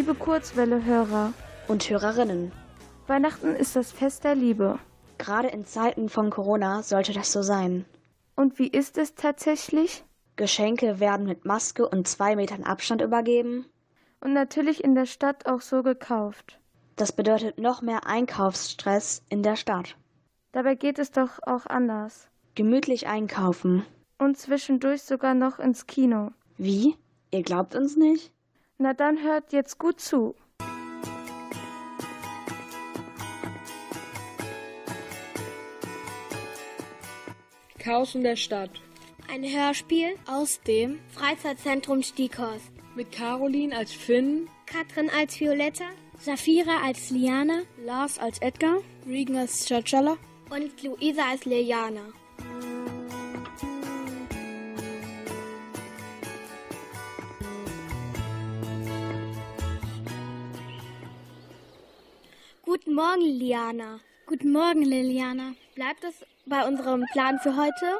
Liebe 0.00 0.14
Kurzwelle-Hörer 0.14 1.34
und 1.68 1.90
Hörerinnen, 1.90 2.52
Weihnachten 3.06 3.54
ist 3.54 3.76
das 3.76 3.92
Fest 3.92 4.24
der 4.24 4.34
Liebe. 4.34 4.78
Gerade 5.18 5.48
in 5.48 5.66
Zeiten 5.66 6.08
von 6.08 6.30
Corona 6.30 6.82
sollte 6.82 7.12
das 7.12 7.30
so 7.32 7.42
sein. 7.42 7.84
Und 8.34 8.58
wie 8.58 8.68
ist 8.68 8.96
es 8.96 9.14
tatsächlich? 9.14 10.02
Geschenke 10.36 11.00
werden 11.00 11.26
mit 11.26 11.44
Maske 11.44 11.86
und 11.86 12.08
zwei 12.08 12.34
Metern 12.34 12.64
Abstand 12.64 13.02
übergeben. 13.02 13.66
Und 14.22 14.32
natürlich 14.32 14.82
in 14.82 14.94
der 14.94 15.04
Stadt 15.04 15.44
auch 15.44 15.60
so 15.60 15.82
gekauft. 15.82 16.58
Das 16.96 17.12
bedeutet 17.12 17.58
noch 17.58 17.82
mehr 17.82 18.06
Einkaufsstress 18.06 19.22
in 19.28 19.42
der 19.42 19.56
Stadt. 19.56 19.98
Dabei 20.52 20.76
geht 20.76 20.98
es 20.98 21.10
doch 21.10 21.40
auch 21.42 21.66
anders. 21.66 22.30
Gemütlich 22.54 23.06
einkaufen. 23.06 23.84
Und 24.16 24.38
zwischendurch 24.38 25.02
sogar 25.02 25.34
noch 25.34 25.58
ins 25.58 25.86
Kino. 25.86 26.30
Wie? 26.56 26.96
Ihr 27.32 27.42
glaubt 27.42 27.74
uns 27.74 27.98
nicht? 27.98 28.32
Na 28.82 28.94
dann 28.94 29.22
hört 29.22 29.52
jetzt 29.52 29.76
gut 29.78 30.00
zu. 30.00 30.34
Chaos 37.78 38.14
in 38.14 38.22
der 38.22 38.36
Stadt. 38.36 38.70
Ein 39.30 39.44
Hörspiel 39.44 40.14
aus 40.26 40.62
dem 40.62 40.98
Freizeitzentrum 41.10 42.02
Stieghorst. 42.02 42.72
Mit 42.96 43.12
Caroline 43.12 43.76
als 43.76 43.92
Finn, 43.92 44.48
Katrin 44.64 45.10
als 45.10 45.38
Violetta, 45.38 45.84
Safira 46.18 46.82
als 46.82 47.10
Liane, 47.10 47.64
Lars 47.84 48.18
als 48.18 48.40
Edgar, 48.40 48.78
Regan 49.06 49.36
als 49.36 49.66
Chachala 49.66 50.16
und 50.48 50.82
Luisa 50.82 51.28
als 51.30 51.44
Liliana. 51.44 52.14
Guten 62.82 62.94
Morgen, 62.94 63.20
Liliana. 63.20 64.00
Guten 64.24 64.52
Morgen, 64.52 64.80
Liliana. 64.80 65.54
Bleibt 65.74 66.02
es 66.02 66.24
bei 66.46 66.66
unserem 66.66 67.04
Plan 67.12 67.38
für 67.38 67.54
heute? 67.54 67.98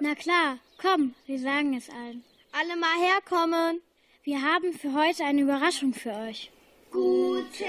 Na 0.00 0.14
klar, 0.14 0.58
komm, 0.76 1.14
wir 1.24 1.38
sagen 1.38 1.74
es 1.74 1.88
allen. 1.88 2.22
Alle 2.52 2.76
mal 2.76 3.00
herkommen. 3.00 3.80
Wir 4.24 4.42
haben 4.42 4.74
für 4.74 4.92
heute 4.92 5.24
eine 5.24 5.40
Überraschung 5.40 5.94
für 5.94 6.12
euch. 6.12 6.50
Guten 6.90 7.64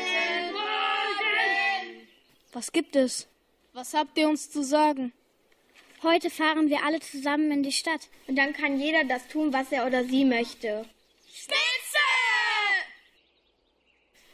Morgen! 0.52 2.08
Was 2.52 2.74
gibt 2.74 2.98
es? 2.98 3.30
Was 3.72 3.94
habt 3.94 4.18
ihr 4.18 4.28
uns 4.28 4.52
zu 4.52 4.62
sagen? 4.62 5.14
Heute 6.04 6.30
fahren 6.30 6.70
wir 6.70 6.84
alle 6.84 7.00
zusammen 7.00 7.50
in 7.52 7.64
die 7.64 7.72
Stadt. 7.72 8.10
Und 8.28 8.36
dann 8.36 8.52
kann 8.52 8.78
jeder 8.78 9.06
das 9.06 9.26
tun, 9.30 9.54
was 9.54 9.72
er 9.72 9.88
oder 9.88 10.04
sie 10.04 10.26
möchte. 10.26 10.86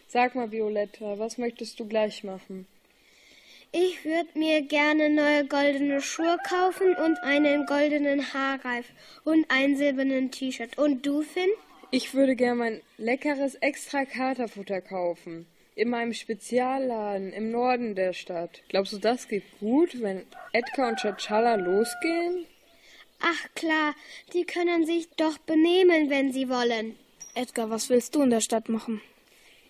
Sag 0.09 0.35
mal, 0.35 0.51
Violetta, 0.51 1.19
was 1.19 1.37
möchtest 1.37 1.79
du 1.79 1.85
gleich 1.85 2.23
machen? 2.23 2.65
Ich 3.73 4.05
würde 4.05 4.29
mir 4.39 4.61
gerne 4.61 5.09
neue 5.09 5.45
goldene 5.45 6.01
Schuhe 6.01 6.37
kaufen 6.47 6.95
und 6.95 7.17
einen 7.23 7.65
goldenen 7.65 8.33
Haarreif 8.33 8.85
und 9.25 9.45
einen 9.51 9.75
silbernen 9.75 10.31
T-Shirt. 10.31 10.77
Und 10.77 11.05
du, 11.05 11.23
Finn? 11.23 11.49
Ich 11.91 12.13
würde 12.13 12.37
gern 12.37 12.57
mein 12.57 12.81
leckeres 12.97 13.55
extra 13.55 14.05
Katerfutter 14.05 14.79
kaufen. 14.79 15.45
In 15.75 15.89
meinem 15.89 16.13
Spezialladen 16.13 17.33
im 17.33 17.51
Norden 17.51 17.93
der 17.93 18.13
Stadt. 18.13 18.63
Glaubst 18.69 18.93
du, 18.93 18.99
das 18.99 19.27
geht 19.27 19.43
gut, 19.59 20.01
wenn 20.01 20.25
Edgar 20.53 20.87
und 20.87 20.99
Chachala 21.01 21.55
losgehen? 21.55 22.45
Ach 23.19 23.47
klar, 23.55 23.93
die 24.31 24.45
können 24.45 24.85
sich 24.85 25.09
doch 25.17 25.37
benehmen, 25.39 26.09
wenn 26.09 26.31
sie 26.31 26.47
wollen. 26.47 26.95
Edgar, 27.35 27.69
was 27.69 27.89
willst 27.89 28.15
du 28.15 28.21
in 28.21 28.29
der 28.29 28.41
Stadt 28.41 28.69
machen? 28.69 29.01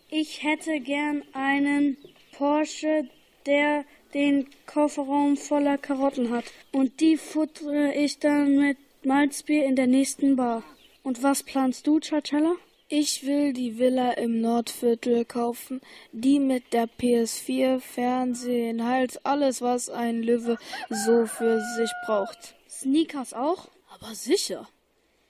Ich 0.09 0.41
hätte 0.41 0.79
gern 0.79 1.23
einen 1.33 1.97
Porsche, 2.31 3.09
der 3.45 3.83
den 4.13 4.47
Kofferraum 4.65 5.35
voller 5.35 5.77
Karotten 5.77 6.31
hat. 6.31 6.45
Und 6.71 7.01
die 7.01 7.17
futtere 7.17 7.93
ich 7.93 8.19
dann 8.19 8.57
mit 8.57 8.77
Malzbier 9.03 9.65
in 9.65 9.75
der 9.75 9.87
nächsten 9.87 10.37
Bar. 10.37 10.63
Und 11.03 11.23
was 11.23 11.43
planst 11.43 11.87
du, 11.87 11.99
Chachalla? 11.99 12.55
Ich 12.89 13.25
will 13.25 13.51
die 13.51 13.77
Villa 13.77 14.11
im 14.11 14.39
Nordviertel 14.39 15.25
kaufen, 15.25 15.81
die 16.13 16.39
mit 16.39 16.71
der 16.71 16.87
PS4, 16.87 17.81
Fernsehen, 17.81 18.85
halt 18.85 19.25
alles, 19.25 19.61
was 19.61 19.89
ein 19.89 20.23
Löwe 20.23 20.57
so 20.89 21.25
für 21.25 21.59
sich 21.75 21.91
braucht. 22.05 22.55
Sneakers 22.69 23.33
auch? 23.33 23.67
Aber 23.89 24.15
sicher. 24.15 24.69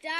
Dann 0.03 0.11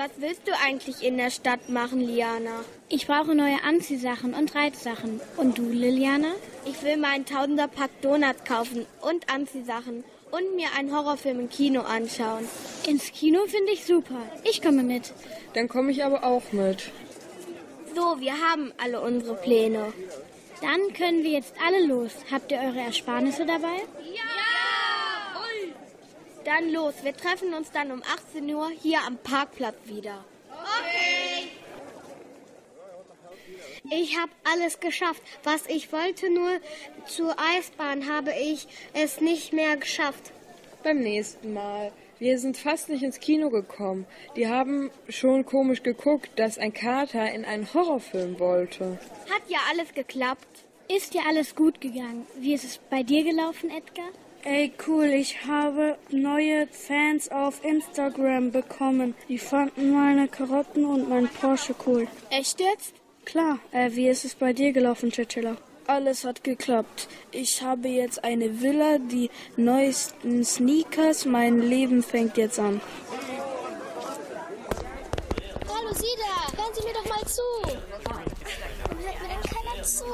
Was 0.00 0.12
willst 0.16 0.48
du 0.48 0.52
eigentlich 0.64 1.02
in 1.02 1.18
der 1.18 1.30
Stadt 1.30 1.68
machen, 1.68 2.00
Liana? 2.00 2.64
Ich 2.88 3.06
brauche 3.06 3.34
neue 3.34 3.62
Anziehsachen 3.62 4.32
und 4.32 4.54
Reitsachen. 4.54 5.20
Und 5.36 5.58
du, 5.58 5.62
Liliana? 5.68 6.32
Ich 6.64 6.82
will 6.82 6.96
meinen 6.96 7.26
Tausender-Pack 7.26 7.90
Donuts 8.00 8.44
kaufen 8.44 8.86
und 9.02 9.30
Anziehsachen 9.30 10.02
und 10.30 10.56
mir 10.56 10.68
einen 10.74 10.96
Horrorfilm 10.96 11.40
im 11.40 11.50
Kino 11.50 11.82
anschauen. 11.82 12.48
Ins 12.88 13.12
Kino 13.12 13.40
finde 13.46 13.72
ich 13.72 13.84
super. 13.84 14.22
Ich 14.44 14.62
komme 14.62 14.84
mit. 14.84 15.12
Dann 15.52 15.68
komme 15.68 15.90
ich 15.90 16.02
aber 16.02 16.24
auch 16.24 16.50
mit. 16.52 16.90
So, 17.94 18.20
wir 18.20 18.32
haben 18.40 18.72
alle 18.78 19.02
unsere 19.02 19.34
Pläne. 19.34 19.92
Dann 20.62 20.94
können 20.94 21.24
wir 21.24 21.32
jetzt 21.32 21.52
alle 21.66 21.84
los. 21.84 22.12
Habt 22.32 22.50
ihr 22.52 22.58
eure 22.58 22.80
Ersparnisse 22.80 23.44
dabei? 23.44 23.82
Dann 26.44 26.72
los, 26.72 26.94
wir 27.02 27.16
treffen 27.16 27.54
uns 27.54 27.70
dann 27.70 27.92
um 27.92 28.02
18 28.02 28.54
Uhr 28.54 28.70
hier 28.70 29.00
am 29.06 29.16
Parkplatz 29.18 29.76
wieder. 29.84 30.24
Okay. 30.50 31.48
Ich 33.90 34.18
habe 34.18 34.32
alles 34.44 34.80
geschafft. 34.80 35.22
Was 35.42 35.66
ich 35.66 35.92
wollte, 35.92 36.30
nur 36.30 36.60
zur 37.06 37.34
Eisbahn 37.38 38.08
habe 38.08 38.32
ich 38.32 38.68
es 38.94 39.20
nicht 39.20 39.52
mehr 39.52 39.76
geschafft. 39.76 40.32
Beim 40.82 41.00
nächsten 41.00 41.52
Mal. 41.52 41.92
Wir 42.18 42.38
sind 42.38 42.58
fast 42.58 42.90
nicht 42.90 43.02
ins 43.02 43.18
Kino 43.18 43.48
gekommen. 43.48 44.06
Die 44.36 44.46
haben 44.46 44.90
schon 45.08 45.46
komisch 45.46 45.82
geguckt, 45.82 46.30
dass 46.36 46.58
ein 46.58 46.74
Kater 46.74 47.32
in 47.32 47.44
einen 47.44 47.72
Horrorfilm 47.72 48.38
wollte. 48.38 48.98
Hat 49.30 49.42
ja 49.48 49.58
alles 49.70 49.94
geklappt. 49.94 50.64
Ist 50.88 51.14
dir 51.14 51.22
alles 51.26 51.54
gut 51.54 51.80
gegangen? 51.80 52.26
Wie 52.36 52.52
ist 52.52 52.64
es 52.64 52.78
bei 52.78 53.02
dir 53.02 53.24
gelaufen, 53.24 53.70
Edgar? 53.70 54.08
Ey, 54.42 54.72
cool, 54.86 55.04
ich 55.04 55.44
habe 55.46 55.98
neue 56.10 56.66
Fans 56.68 57.30
auf 57.30 57.62
Instagram 57.62 58.50
bekommen. 58.50 59.14
Die 59.28 59.38
fanden 59.38 59.92
meine 59.92 60.28
Karotten 60.28 60.86
und 60.86 61.10
mein 61.10 61.28
Porsche 61.28 61.74
cool. 61.86 62.08
Echt 62.30 62.58
jetzt? 62.58 62.94
Klar, 63.26 63.58
äh, 63.70 63.90
wie 63.92 64.08
ist 64.08 64.24
es 64.24 64.34
bei 64.34 64.54
dir 64.54 64.72
gelaufen, 64.72 65.12
Cicilla? 65.12 65.56
Alles 65.86 66.24
hat 66.24 66.42
geklappt. 66.42 67.08
Ich 67.32 67.62
habe 67.62 67.88
jetzt 67.88 68.24
eine 68.24 68.62
Villa, 68.62 68.98
die 68.98 69.28
neuesten 69.56 70.42
Sneakers. 70.42 71.26
Mein 71.26 71.60
Leben 71.60 72.02
fängt 72.02 72.38
jetzt 72.38 72.58
an. 72.58 72.80
Hallo, 75.68 75.92
Sie 75.92 76.06
da! 76.16 76.56
Hören 76.56 76.74
Sie 76.74 76.86
mir 76.86 76.94
doch 76.94 77.08
mal 77.08 77.26
zu! 77.26 77.42
Warum 78.04 79.04
hört 79.04 79.20
mir 79.20 79.28
denn 79.28 79.42
keiner 79.42 79.82
zu? 79.82 80.04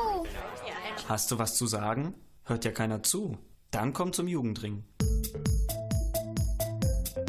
Hast 1.09 1.31
du 1.31 1.39
was 1.39 1.55
zu 1.55 1.67
sagen? 1.69 2.15
Hört 2.45 2.65
ja 2.65 2.73
keiner 2.73 3.03
zu. 3.05 3.39
Dann 3.71 3.93
komm 3.93 4.13
zum 4.13 4.29
Jugendring. 4.29 4.85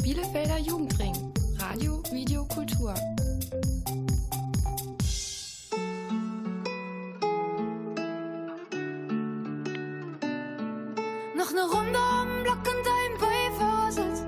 Bielefelder 0.02 0.58
Jugendring. 0.58 1.14
Radio, 1.58 2.02
Video, 2.10 2.44
Kultur. 2.46 2.94
Noch 11.36 11.50
eine 11.50 11.62
Runde 11.62 11.98
um 11.98 12.28
den 12.28 12.42
Block 12.44 12.58
und 12.58 12.84
dein 12.86 13.12
Beifahrersitz. 13.20 14.24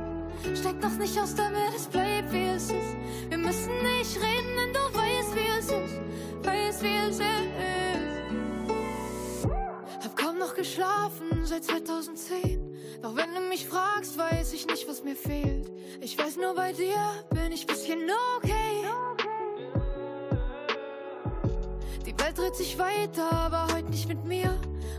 Steig 0.60 0.80
noch 0.82 0.98
nicht 0.98 1.18
aus, 1.18 1.34
damit 1.34 1.74
es 1.74 1.86
bleibt, 1.86 2.32
wie 2.32 2.48
es 2.48 2.64
ist. 2.64 2.96
Wir 3.28 3.38
müssen 3.38 3.72
nicht 3.82 4.16
reden, 4.16 4.56
denn 4.56 4.72
du 4.74 4.98
weißt, 4.98 5.34
wie 5.34 5.58
es 5.58 5.66
ist. 5.66 6.00
Weißt, 6.44 6.82
wie 6.82 6.96
es 7.08 7.18
ist. 7.18 7.69
Geschlafen 10.60 11.46
seit 11.46 11.64
2010. 11.64 12.76
Doch 13.00 13.16
wenn 13.16 13.34
du 13.34 13.40
mich 13.48 13.66
fragst, 13.66 14.18
weiß 14.18 14.52
ich 14.52 14.66
nicht, 14.66 14.86
was 14.86 15.02
mir 15.02 15.16
fehlt. 15.16 15.70
Ich 16.02 16.18
weiß 16.18 16.36
nur, 16.36 16.54
bei 16.54 16.74
dir 16.74 16.98
bin 17.30 17.50
ich 17.50 17.66
bisschen 17.66 18.00
okay. 18.36 18.84
Die 22.04 22.12
Welt 22.20 22.36
dreht 22.36 22.56
sich 22.56 22.78
weiter, 22.78 23.32
aber 23.32 23.68
heute 23.72 23.88
nicht 23.88 24.06
mit 24.06 24.22
mir. 24.26 24.54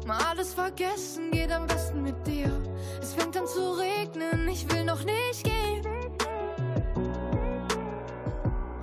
Mal 0.07 0.17
alles 0.31 0.55
vergessen, 0.55 1.29
geht 1.29 1.51
am 1.51 1.67
besten 1.67 2.01
mit 2.01 2.25
dir. 2.25 2.51
Es 2.99 3.13
fängt 3.13 3.37
an 3.37 3.45
zu 3.45 3.73
regnen, 3.73 4.47
ich 4.47 4.67
will 4.71 4.83
noch 4.83 5.03
nicht 5.03 5.43
gehen. 5.43 5.85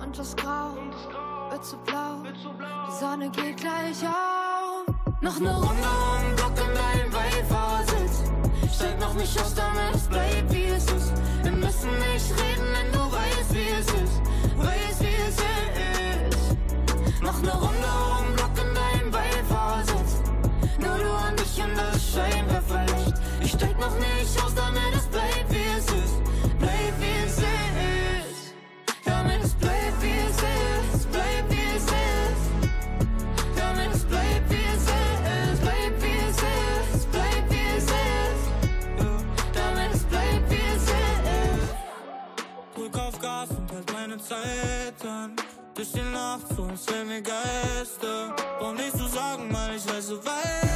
Und 0.01 0.17
das 0.17 0.33
Grau 0.33 0.75
wird 1.49 1.65
zu 1.65 1.75
blau, 1.79 2.23
die 2.23 2.99
Sonne 3.01 3.29
geht 3.31 3.57
gleich 3.57 4.01
auf. 4.07 4.95
Noch 5.21 5.35
eine 5.35 5.53
Runde 5.53 6.48
Steig 8.79 8.97
noch 8.97 9.13
nicht 9.15 9.37
aus, 9.41 9.53
damit 9.55 9.93
es 9.93 10.03
bleibt, 10.07 10.53
wie 10.53 10.67
es 10.67 10.85
ist. 10.85 11.11
Wir 11.43 11.51
müssen 11.51 11.89
nicht 11.99 12.31
reden, 12.31 12.65
denn 12.73 12.89
du 12.93 13.11
weißt, 13.11 13.53
wie 13.53 13.67
es 13.77 13.87
ist. 13.87 14.21
Weißt, 14.55 15.01
wie 15.01 15.17
es 15.27 15.35
ist. 16.31 17.21
Noch 17.21 17.37
eine 17.39 17.51
Runde 17.51 17.89
um 18.21 18.35
Block 18.37 18.51
in 18.55 18.73
deinem 18.73 19.11
Beifahrersitz. 19.11 20.21
Nur 20.77 20.97
du 20.97 21.11
und 21.27 21.41
ich 21.41 21.61
und 21.61 21.75
das 21.75 22.01
Scheinwerferlicht. 22.13 23.15
Ich 23.41 23.51
steig 23.51 23.77
noch 23.81 23.95
nicht 23.99 24.41
aus, 24.45 24.55
damit 24.55 24.95
es 24.95 25.07
bleibt, 25.07 25.49
wie 25.49 25.55
es 25.57 25.63
ist. 25.63 25.68
Halt 43.79 43.93
meine 43.93 44.17
Zeit 44.17 45.05
an. 45.05 45.37
Durch 45.73 45.91
die 45.93 46.01
Nacht, 46.01 46.41
so 46.49 46.67
wären 46.67 47.09
wir 47.09 47.21
Geister. 47.21 48.35
Brauch 48.59 48.73
nicht 48.73 48.91
zu 48.91 49.07
sagen, 49.07 49.47
weil 49.53 49.77
ich 49.77 49.87
weiß, 49.87 50.09
du 50.09 50.17
weißt 50.17 50.68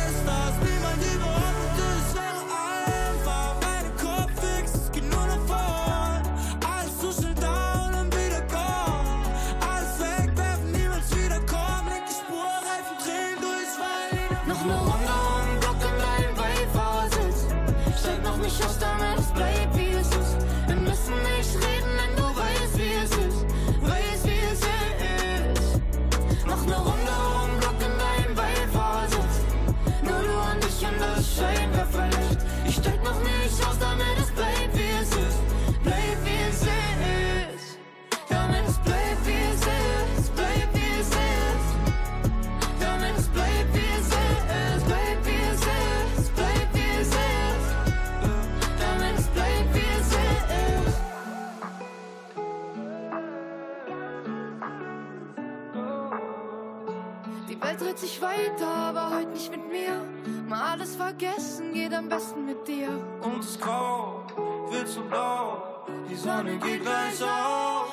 besten 62.13 62.45
mit 62.45 62.67
dir. 62.67 62.89
Und 63.21 63.43
das 63.43 63.59
Grau 63.59 64.21
wird 64.69 64.87
zu 64.87 65.01
blau. 65.01 65.63
Die 66.09 66.15
Sonne 66.15 66.57
geht 66.57 66.81
gleich 66.81 67.19
auf. 67.23 67.87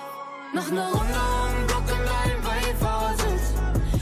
Noch 0.52 0.70
eine 0.70 0.84
Runde 0.94 1.20
um 1.44 1.66
Block 1.66 1.86
in 1.96 2.04
deinem 2.12 2.42
Beifahrersitz. 2.48 3.54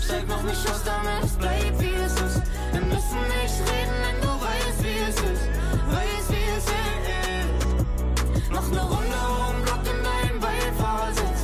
Steig 0.04 0.26
noch 0.26 0.42
nicht 0.42 0.70
aus, 0.70 0.82
damit 0.82 1.22
es 1.22 1.36
bleibt, 1.36 1.80
wie 1.80 1.94
es 2.06 2.14
ist. 2.26 2.42
Wir 2.72 2.80
müssen 2.80 3.20
nicht 3.36 3.58
reden, 3.70 3.98
denn 4.04 4.18
du 4.24 4.30
weißt, 4.46 4.80
wie 4.82 5.00
es 5.08 5.18
ist. 5.32 5.44
Weißt, 5.94 6.28
wie 6.34 6.48
es 6.58 6.66
ist. 6.66 8.50
Noch 8.50 8.68
eine 8.72 8.82
Runde 8.92 9.20
um 9.46 9.56
Block 9.66 9.84
in 9.92 10.00
deinem 10.08 10.40
Beifahrersitz. 10.40 11.40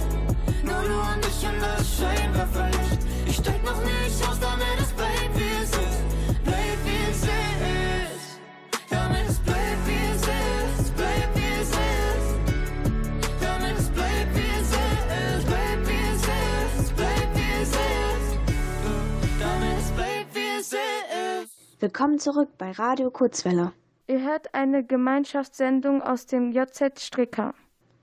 Nur 0.64 0.82
du 0.88 0.96
und 1.12 1.22
ich 1.30 1.40
und 1.46 1.60
das 1.62 1.84
Scheinwerferlicht. 1.96 3.02
Ich 3.26 3.36
steig 3.36 3.62
noch 3.62 3.80
nicht 3.84 4.18
aus, 4.28 4.38
damit 4.40 4.78
es 4.80 4.92
bleibt, 4.98 5.23
Willkommen 21.84 22.18
zurück 22.18 22.48
bei 22.56 22.70
Radio 22.70 23.10
Kurzwelle 23.10 23.74
Ihr 24.06 24.22
hört 24.22 24.54
eine 24.54 24.82
Gemeinschaftssendung 24.84 26.00
aus 26.00 26.24
dem 26.24 26.50
JZ 26.50 26.98
Stricker. 26.98 27.52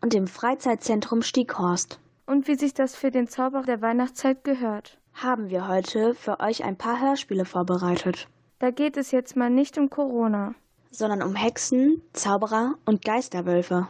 und 0.02 0.14
dem 0.14 0.28
Freizeitzentrum 0.28 1.24
Stieghorst. 1.24 2.00
Und 2.28 2.48
wie 2.48 2.54
sich 2.54 2.76
das 2.76 2.96
für 2.96 3.10
den 3.10 3.28
Zauber 3.28 3.64
der 3.64 3.82
Weihnachtszeit 3.82 4.44
gehört. 4.44 5.00
Haben 5.16 5.50
wir 5.50 5.68
heute 5.68 6.14
für 6.14 6.40
euch 6.42 6.64
ein 6.64 6.78
paar 6.78 7.02
Hörspiele 7.02 7.44
vorbereitet, 7.44 8.28
Da 8.60 8.70
geht 8.70 8.98
es 8.98 9.10
jetzt 9.10 9.36
mal 9.36 9.50
nicht 9.50 9.80
um 9.80 9.90
Corona. 9.90 10.54
sondern 10.92 11.24
um 11.24 11.34
Hexen, 11.34 12.04
Zauberer 12.14 12.76
und 12.86 13.04
Geisterwölfe. 13.04 13.88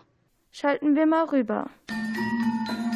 Schalten 0.52 0.96
wir 0.96 1.06
mal 1.06 1.26
rüber. 1.26 1.70
Übung 1.90 2.91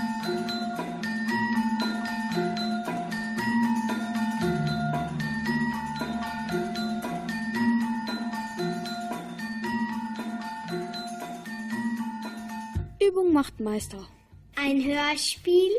macht 13.36 13.60
Meister. 13.60 14.08
Ein 14.56 14.82
Hörspiel 14.82 15.71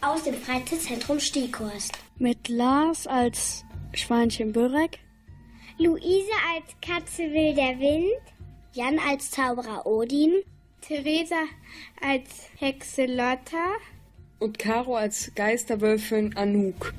aus 0.00 0.24
dem 0.24 0.34
Freizeitzentrum 0.34 1.20
Stieghorst. 1.20 1.92
Mit 2.18 2.48
Lars 2.48 3.06
als 3.06 3.66
Schweinchen 3.92 4.52
Börek, 4.52 4.98
Luise 5.76 6.32
als 6.54 6.74
Katze 6.80 7.24
will 7.34 7.54
der 7.54 7.78
Wind. 7.78 8.22
Jan 8.72 8.98
als 8.98 9.30
Zauberer 9.30 9.84
Odin. 9.84 10.42
Theresa 10.80 11.42
als 12.00 12.48
Hexe 12.56 13.04
Lotta. 13.04 13.74
Und 14.38 14.58
Caro 14.58 14.96
als 14.96 15.30
Geisterwölfin 15.34 16.34
Anouk. 16.34 16.94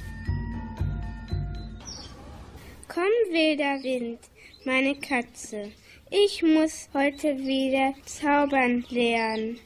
Komm, 2.87 3.03
wilder 3.31 3.81
Wind, 3.81 4.19
meine 4.63 4.93
Katze. 4.99 5.71
Ich 6.11 6.43
muss 6.43 6.87
heute 6.93 7.37
wieder 7.39 7.93
zaubern 8.05 8.85
lernen, 8.89 9.59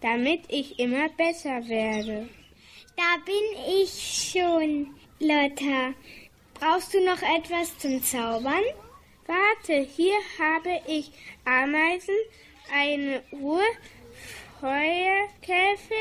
damit 0.00 0.42
ich 0.48 0.78
immer 0.78 1.08
besser 1.10 1.68
werde. 1.68 2.28
Da 2.96 3.16
bin 3.24 3.82
ich 3.82 4.32
schon, 4.32 4.94
Lotta. 5.18 5.94
Brauchst 6.54 6.94
du 6.94 7.04
noch 7.04 7.20
etwas 7.20 7.76
zum 7.78 8.02
Zaubern? 8.02 8.62
Warte, 9.26 9.86
hier 9.96 10.14
habe 10.38 10.80
ich 10.86 11.10
Ameisen, 11.44 12.14
eine 12.72 13.22
Uhr, 13.32 13.62
Feuerkäfer, 14.60 15.94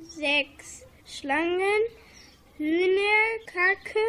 sechs 0.00 0.84
Schlangen, 1.06 1.82
Hühnerkacke, 2.56 4.00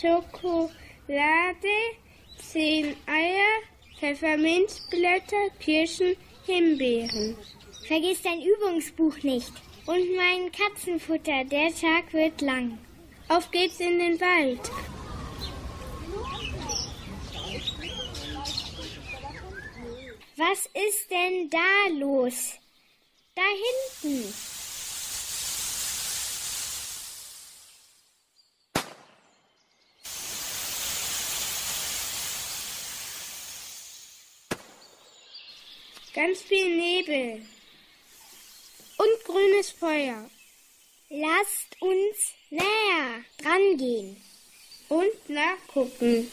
Schokolade, 0.00 0.70
zehn 2.38 2.94
Eier, 3.06 3.62
Pfefferminzblätter, 3.98 5.50
Kirschen, 5.58 6.16
Himbeeren. 6.46 7.36
Vergiss 7.90 8.22
dein 8.22 8.40
Übungsbuch 8.40 9.16
nicht. 9.24 9.52
Und 9.84 10.14
mein 10.14 10.52
Katzenfutter, 10.52 11.42
der 11.42 11.74
Tag 11.74 12.12
wird 12.12 12.40
lang. 12.40 12.78
Auf 13.28 13.50
geht's 13.50 13.80
in 13.80 13.98
den 13.98 14.20
Wald. 14.20 14.60
Was 20.36 20.66
ist 20.66 21.10
denn 21.10 21.50
da 21.50 21.98
los? 21.98 22.52
Da 23.34 23.42
hinten. 24.04 24.32
Ganz 36.14 36.42
viel 36.42 36.76
Nebel. 36.76 37.42
Und 39.00 39.24
grünes 39.24 39.70
Feuer. 39.70 40.28
Lasst 41.08 41.80
uns 41.80 42.34
näher 42.50 43.24
drangehen. 43.38 44.22
Und 44.90 45.30
nachgucken. 45.30 46.30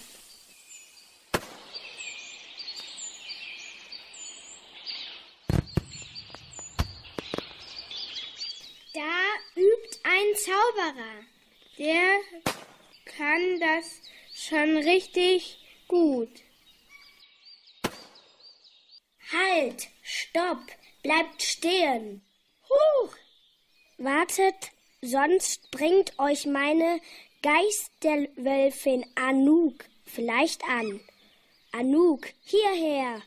Da 8.93 9.11
übt 9.55 9.99
ein 10.03 10.35
Zauberer. 10.35 11.23
Der 11.77 12.19
kann 13.05 13.61
das 13.61 14.01
schon 14.33 14.75
richtig 14.75 15.57
gut. 15.87 16.41
Halt, 19.31 19.87
stopp, 20.03 20.65
bleibt 21.01 21.41
stehen. 21.41 22.26
Huch! 22.69 23.15
Wartet, 23.97 24.71
sonst 25.01 25.71
bringt 25.71 26.17
euch 26.19 26.45
meine 26.45 26.99
Geisterwölfin 27.41 29.05
Anouk 29.15 29.85
vielleicht 30.05 30.63
an. 30.63 30.99
Anouk, 31.71 32.27
hierher. 32.43 33.21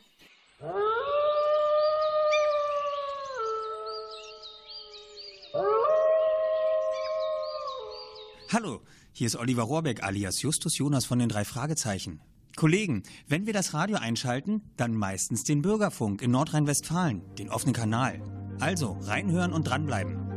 Hallo, 8.51 8.81
hier 9.13 9.27
ist 9.27 9.37
Oliver 9.37 9.63
Rohrbeck 9.63 10.03
alias 10.03 10.41
Justus 10.41 10.77
Jonas 10.77 11.05
von 11.05 11.19
den 11.19 11.29
drei 11.29 11.45
Fragezeichen. 11.45 12.21
Kollegen, 12.55 13.03
wenn 13.27 13.45
wir 13.45 13.53
das 13.53 13.73
Radio 13.73 13.97
einschalten, 13.97 14.61
dann 14.77 14.93
meistens 14.93 15.43
den 15.43 15.61
Bürgerfunk 15.61 16.21
in 16.21 16.31
Nordrhein-Westfalen, 16.31 17.21
den 17.35 17.49
offenen 17.49 17.73
Kanal. 17.73 18.21
Also 18.59 18.97
reinhören 19.01 19.53
und 19.53 19.67
dranbleiben. 19.67 20.30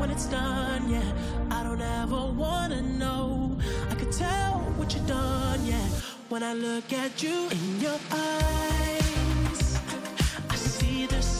When 0.00 0.10
it's 0.10 0.26
done, 0.26 0.88
yeah. 0.88 1.12
I 1.50 1.62
don't 1.62 1.82
ever 1.82 2.24
wanna 2.32 2.80
know. 2.80 3.56
I 3.90 3.94
could 3.94 4.10
tell 4.10 4.60
what 4.78 4.94
you've 4.94 5.06
done, 5.06 5.60
yeah. 5.66 5.86
When 6.30 6.42
I 6.42 6.54
look 6.54 6.90
at 6.92 7.22
you 7.22 7.48
in 7.50 7.80
your 7.80 7.98
eyes, 8.10 9.78
I 10.48 10.54
see 10.54 11.06
there's 11.06 11.39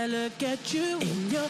I 0.00 0.06
look 0.06 0.42
at 0.42 0.72
you 0.72 0.98
in 0.98 1.30
your 1.30 1.49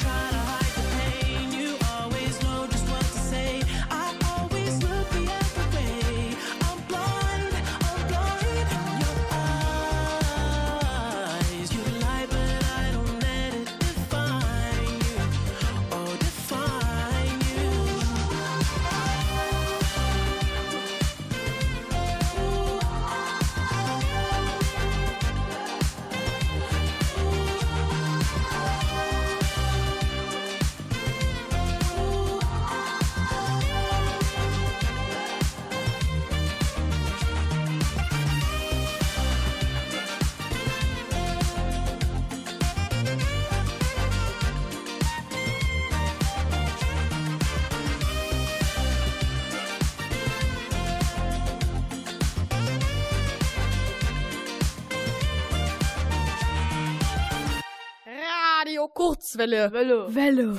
Radio 58.81 58.93
Kurzwelle. 58.95 59.71
Welle. 59.71 60.15
Welle. 60.15 60.57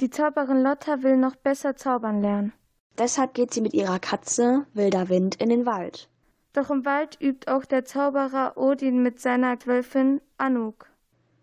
Die 0.00 0.08
Zauberin 0.08 0.62
Lotta 0.62 1.02
will 1.02 1.18
noch 1.18 1.36
besser 1.36 1.76
zaubern 1.76 2.22
lernen. 2.22 2.54
Deshalb 2.96 3.34
geht 3.34 3.52
sie 3.52 3.60
mit 3.60 3.74
ihrer 3.74 3.98
Katze 3.98 4.66
Wilder 4.72 5.10
Wind 5.10 5.34
in 5.34 5.50
den 5.50 5.66
Wald. 5.66 6.08
Doch 6.54 6.70
im 6.70 6.86
Wald 6.86 7.18
übt 7.20 7.50
auch 7.50 7.66
der 7.66 7.84
Zauberer 7.84 8.56
Odin 8.56 9.02
mit 9.02 9.20
seiner 9.20 9.58
Wölfin 9.66 10.22
Anuk. 10.38 10.86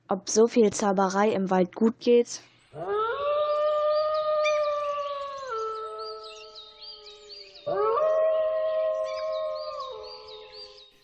Ob 0.07 0.27
so 0.27 0.47
viel 0.47 0.71
Zauberei 0.73 1.29
im 1.29 1.51
Wald 1.51 1.75
gut 1.75 1.99
geht? 1.99 2.41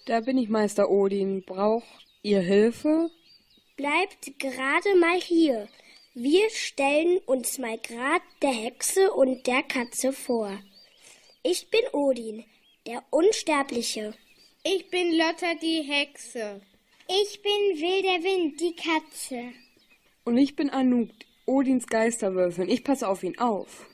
Da 0.07 0.21
bin 0.21 0.37
ich, 0.37 0.49
Meister 0.49 0.89
Odin. 0.89 1.43
Braucht 1.45 2.04
ihr 2.25 2.41
Hilfe? 2.41 3.11
Bleibt 3.77 4.39
gerade 4.39 4.95
mal 4.95 5.19
hier. 5.21 5.67
Wir 6.15 6.49
stellen 6.49 7.19
uns 7.25 7.59
mal 7.59 7.77
grad 7.77 8.21
der 8.41 8.51
Hexe 8.51 9.11
und 9.13 9.45
der 9.45 9.61
Katze 9.61 10.11
vor. 10.11 10.51
Ich 11.43 11.69
bin 11.69 11.81
Odin, 11.93 12.43
der 12.87 13.03
Unsterbliche. 13.11 14.15
Ich 14.63 14.89
bin 14.89 15.15
Lotta 15.15 15.53
die 15.61 15.83
Hexe. 15.83 16.61
Ich 17.07 17.41
bin 17.43 17.51
Wilder 17.51 18.23
Wind, 18.23 18.59
die 18.59 18.75
Katze. 18.75 19.51
Und 20.23 20.37
ich 20.37 20.55
bin 20.55 20.71
Anuk, 20.71 21.09
Odins 21.45 21.85
Geisterwürfeln. 21.85 22.69
Ich 22.69 22.83
passe 22.83 23.07
auf 23.07 23.21
ihn 23.21 23.37
auf. 23.37 23.85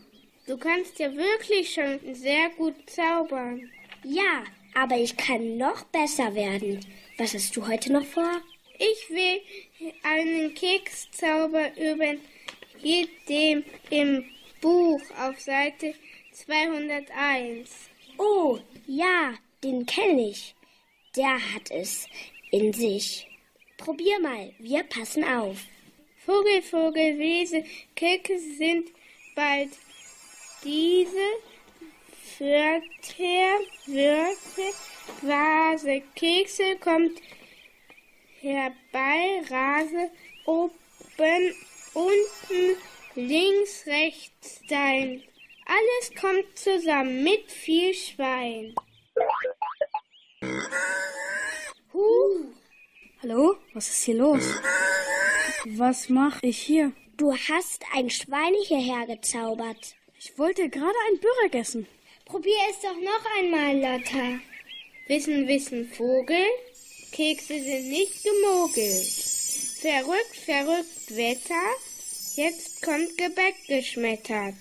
Du 0.47 0.57
kannst 0.57 0.99
ja 0.99 1.13
wirklich 1.13 1.73
schon 1.73 1.99
sehr 2.13 2.49
gut 2.51 2.75
zaubern. 2.89 3.69
Ja, 4.03 4.45
aber 4.73 4.97
ich 4.97 5.17
kann 5.17 5.57
noch 5.57 5.83
besser 5.85 6.33
werden. 6.33 6.79
Was 7.21 7.35
hast 7.35 7.55
du 7.55 7.67
heute 7.67 7.93
noch 7.93 8.03
vor? 8.03 8.41
Ich 8.79 9.09
will 9.11 9.41
einen 10.01 10.55
Kekszauber 10.55 11.69
üben, 11.77 12.19
wie 12.81 13.07
dem 13.29 13.63
im 13.91 14.25
Buch 14.59 14.99
auf 15.19 15.39
Seite 15.39 15.93
201. 16.31 17.69
Oh, 18.17 18.57
ja, 18.87 19.35
den 19.63 19.85
kenne 19.85 20.29
ich. 20.29 20.55
Der 21.15 21.35
hat 21.53 21.69
es 21.69 22.07
in 22.49 22.73
sich. 22.73 23.27
Probier 23.77 24.19
mal, 24.19 24.51
wir 24.57 24.81
passen 24.81 25.23
auf. 25.23 25.59
Vogel, 26.25 26.63
Vogel, 26.63 27.19
Wese, 27.19 27.63
Kekse 27.95 28.39
sind 28.57 28.89
bald 29.35 29.69
diese 30.63 31.27
Wörter, 32.39 33.59
Wörter, 33.85 34.73
Vase, 35.21 36.01
Kekse 36.15 36.77
kommt 36.77 37.21
herbei, 38.41 39.41
Rase, 39.49 40.09
oben, 40.45 41.55
unten, 41.93 42.77
links, 43.15 43.85
rechts, 43.85 44.61
dein. 44.67 45.23
Alles 45.65 46.19
kommt 46.19 46.57
zusammen 46.57 47.23
mit 47.23 47.51
viel 47.51 47.93
Schwein. 47.93 48.75
Huh. 51.93 52.45
Hallo? 53.21 53.55
Was 53.73 53.87
ist 53.89 54.03
hier 54.03 54.15
los? 54.15 54.59
Was 55.65 56.09
mache 56.09 56.39
ich 56.45 56.57
hier? 56.57 56.91
Du 57.17 57.33
hast 57.33 57.83
ein 57.93 58.09
Schwein 58.09 58.53
hierher 58.65 59.05
gezaubert. 59.05 59.95
Ich 60.17 60.37
wollte 60.37 60.69
gerade 60.69 60.97
ein 61.09 61.19
Börek 61.19 61.55
essen. 61.55 61.87
Probier 62.25 62.57
es 62.69 62.79
doch 62.79 62.95
noch 62.95 63.25
einmal, 63.37 63.75
Lotta. 63.75 64.39
Wissen, 65.07 65.47
wissen, 65.47 65.89
Vogel. 65.89 66.45
Kekse 67.11 67.61
sind 67.61 67.89
nicht 67.89 68.23
gemogelt. 68.23 69.31
Verrückt, 69.81 70.35
verrückt 70.45 71.15
Wetter. 71.15 71.67
Jetzt 72.35 72.81
kommt 72.81 73.17
Gebäck 73.17 73.55
geschmettert. 73.67 74.55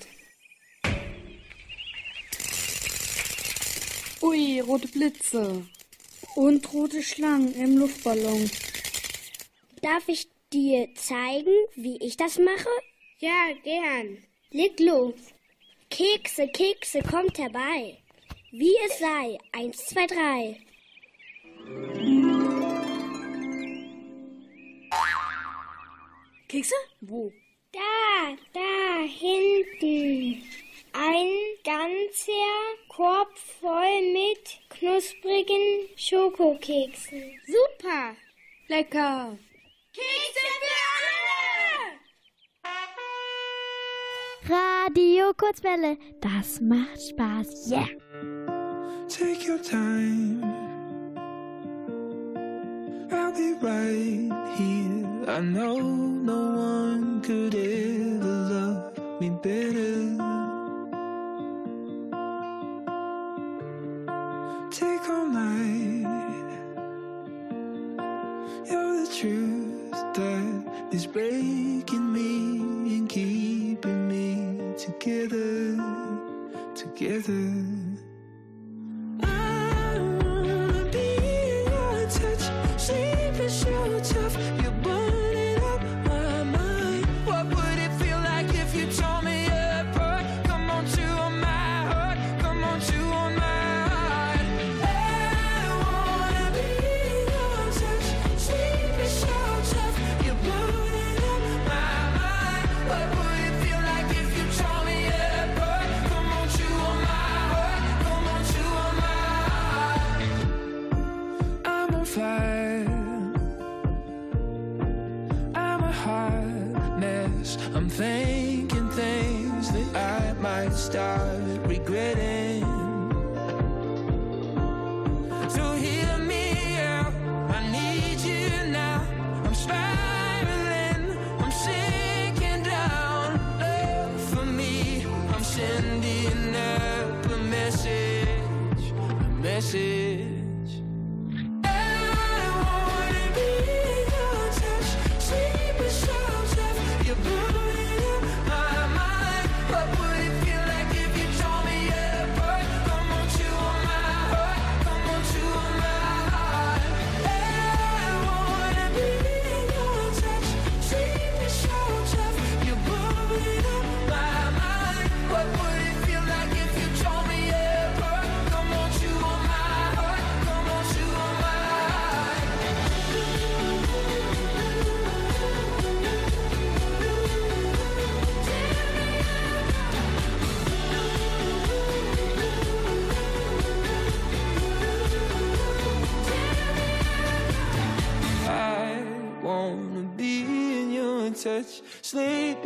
Ui, 4.23 4.61
rote 4.61 4.89
Blitze. 4.89 5.67
Und 6.35 6.73
rote 6.73 7.03
Schlangen 7.03 7.55
im 7.55 7.77
Luftballon. 7.77 8.51
Darf 9.83 10.09
ich 10.09 10.29
dir 10.53 10.89
zeigen, 10.95 11.55
wie 11.75 11.97
ich 11.99 12.17
das 12.17 12.39
mache? 12.39 12.69
Ja, 13.19 13.53
gern. 13.63 14.19
Leg 14.51 14.81
los. 14.81 15.15
Kekse, 15.91 16.49
Kekse, 16.49 17.03
kommt 17.03 17.39
herbei. 17.39 17.99
Wie 18.53 18.75
es 18.85 18.99
sei. 18.99 19.39
Eins, 19.53 19.87
zwei, 19.87 20.07
drei. 20.09 20.57
Kekse? 26.49 26.75
Wo? 27.01 27.33
Da, 27.73 28.37
da, 28.53 29.03
hinten. 29.07 30.43
Ein 30.93 31.31
ganzer 31.63 32.33
Korb 32.89 33.39
voll 33.39 34.03
mit 34.13 34.59
knusprigen 34.71 35.89
Schokokeksen. 35.97 37.41
Super! 37.47 38.17
Lecker! 38.67 39.39
Kekse 39.93 40.47
für 40.59 40.75
alle! 40.97 41.10
Radio 44.51 45.33
Kurzwelle, 45.37 45.97
das 46.21 46.61
macht 46.61 47.01
Spaß. 47.01 47.71
Yeah! 47.71 47.87
Take 49.09 49.47
your 49.47 49.63
time. 49.63 50.43
I'll 53.13 53.33
be 53.33 53.55
right 53.63 54.29
here. 54.57 55.07
I 55.29 55.41
know 55.41 55.79
no 55.79 56.51
one 56.57 57.23
could 57.23 57.55
ever 57.55 58.49
love 58.51 59.21
me 59.21 59.31
better. 59.41 60.17
Take 64.73 65.09
all 65.09 65.27
night. 65.27 66.09
You're 68.69 69.05
the 69.05 69.11
truth 69.17 69.70
that 70.15 70.89
is 70.93 71.07
breaking 71.07 72.13
me 72.13 72.97
and 72.97 73.09
keeping 73.09 74.09
me 74.09 74.75
together, 74.77 75.77
together. 76.75 77.90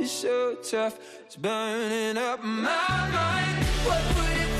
So 0.07 0.55
tough, 0.57 0.98
it's 1.24 1.36
burning 1.36 2.16
up 2.18 2.42
my 2.42 3.09
mind. 3.12 3.64
What 3.84 4.16
would 4.16 4.40
it 4.40 4.53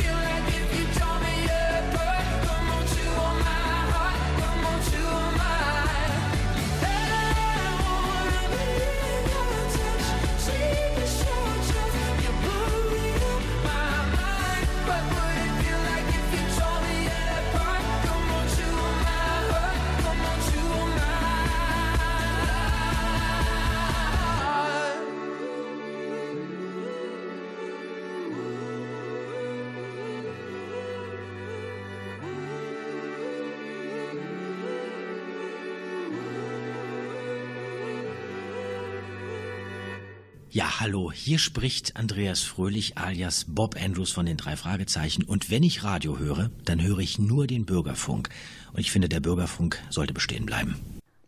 hallo, 40.85 41.11
hier 41.11 41.39
spricht 41.39 41.97
Andreas 41.97 42.43
Fröhlich 42.43 42.99
alias 42.99 43.47
Bob 43.49 43.75
Andrews 43.83 44.13
von 44.13 44.27
den 44.27 44.37
drei 44.37 44.55
Fragezeichen. 44.55 45.25
Und 45.25 45.51
wenn 45.51 45.63
ich 45.63 45.83
Radio 45.83 46.19
höre, 46.19 46.51
dann 46.67 46.83
höre 46.83 46.99
ich 46.99 47.19
nur 47.19 47.47
den 47.47 47.65
Bürgerfunk. 47.65 48.29
Und 48.75 48.81
ich 48.81 48.93
finde, 48.93 49.09
der 49.09 49.21
Bürgerfunk 49.21 49.79
sollte 49.89 50.13
bestehen 50.13 50.45
bleiben. 50.45 50.77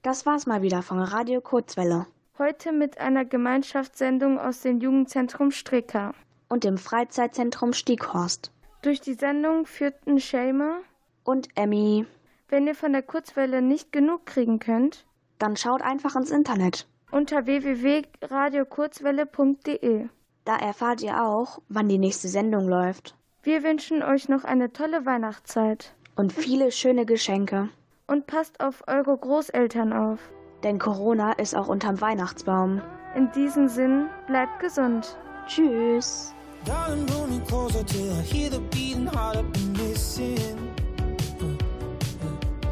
Das 0.02 0.26
war's 0.26 0.44
mal 0.44 0.60
wieder 0.60 0.82
von 0.82 0.98
Radio 0.98 1.40
Kurzwelle. 1.40 2.04
Heute 2.36 2.70
mit 2.70 2.98
einer 2.98 3.24
Gemeinschaftssendung 3.24 4.38
aus 4.38 4.60
dem 4.60 4.78
Jugendzentrum 4.78 5.50
Stricker. 5.50 6.12
Und 6.50 6.64
dem 6.64 6.76
Freizeitzentrum 6.76 7.72
Stieghorst. 7.72 8.50
Durch 8.82 9.00
die 9.00 9.14
Sendung 9.14 9.64
führten 9.64 10.20
Shamer 10.20 10.80
und 11.24 11.48
Emmy. 11.54 12.04
Wenn 12.50 12.66
ihr 12.66 12.74
von 12.74 12.92
der 12.92 13.02
Kurzwelle 13.02 13.62
nicht 13.62 13.90
genug 13.90 14.26
kriegen 14.26 14.58
könnt, 14.58 15.06
dann 15.38 15.56
schaut 15.56 15.80
einfach 15.80 16.14
ins 16.14 16.30
Internet. 16.30 16.86
Unter 17.16 17.46
www.radiokurzwelle.de. 17.46 20.08
Da 20.44 20.56
erfahrt 20.56 21.00
ihr 21.00 21.24
auch, 21.24 21.62
wann 21.70 21.88
die 21.88 21.96
nächste 21.96 22.28
Sendung 22.28 22.68
läuft. 22.68 23.14
Wir 23.42 23.62
wünschen 23.62 24.02
euch 24.02 24.28
noch 24.28 24.44
eine 24.44 24.70
tolle 24.70 25.06
Weihnachtszeit. 25.06 25.94
Und 26.14 26.34
viele 26.34 26.70
schöne 26.70 27.06
Geschenke. 27.06 27.70
Und 28.06 28.26
passt 28.26 28.60
auf 28.60 28.84
eure 28.86 29.16
Großeltern 29.16 29.94
auf. 29.94 30.18
Denn 30.62 30.78
Corona 30.78 31.32
ist 31.32 31.56
auch 31.56 31.68
unterm 31.68 32.02
Weihnachtsbaum. 32.02 32.82
In 33.14 33.32
diesem 33.32 33.68
Sinn, 33.68 34.10
bleibt 34.26 34.60
gesund. 34.60 35.16
Tschüss. 35.46 36.34
Darling, 36.66 37.06
me 37.30 37.40
closer 37.46 37.82
till 37.86 38.12
I 38.12 38.20
hear 38.20 38.50
the 38.50 38.60
beating 38.70 39.06
heart 39.06 39.38
I've 39.38 39.50
been 39.54 39.72
missing. 39.72 40.76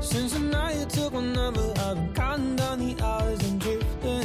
Since 0.04 0.34
the 0.34 0.40
night 0.40 0.76
you 0.76 0.84
took 0.84 1.14
my 1.14 1.22
number, 1.22 1.72
I've 1.78 1.96
been 1.96 2.12
counting 2.14 2.56
down 2.56 2.78
the 2.78 3.02
hours 3.02 3.42
and 3.50 3.58
drifting. 3.58 4.23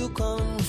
you 0.00 0.08
come 0.08 0.59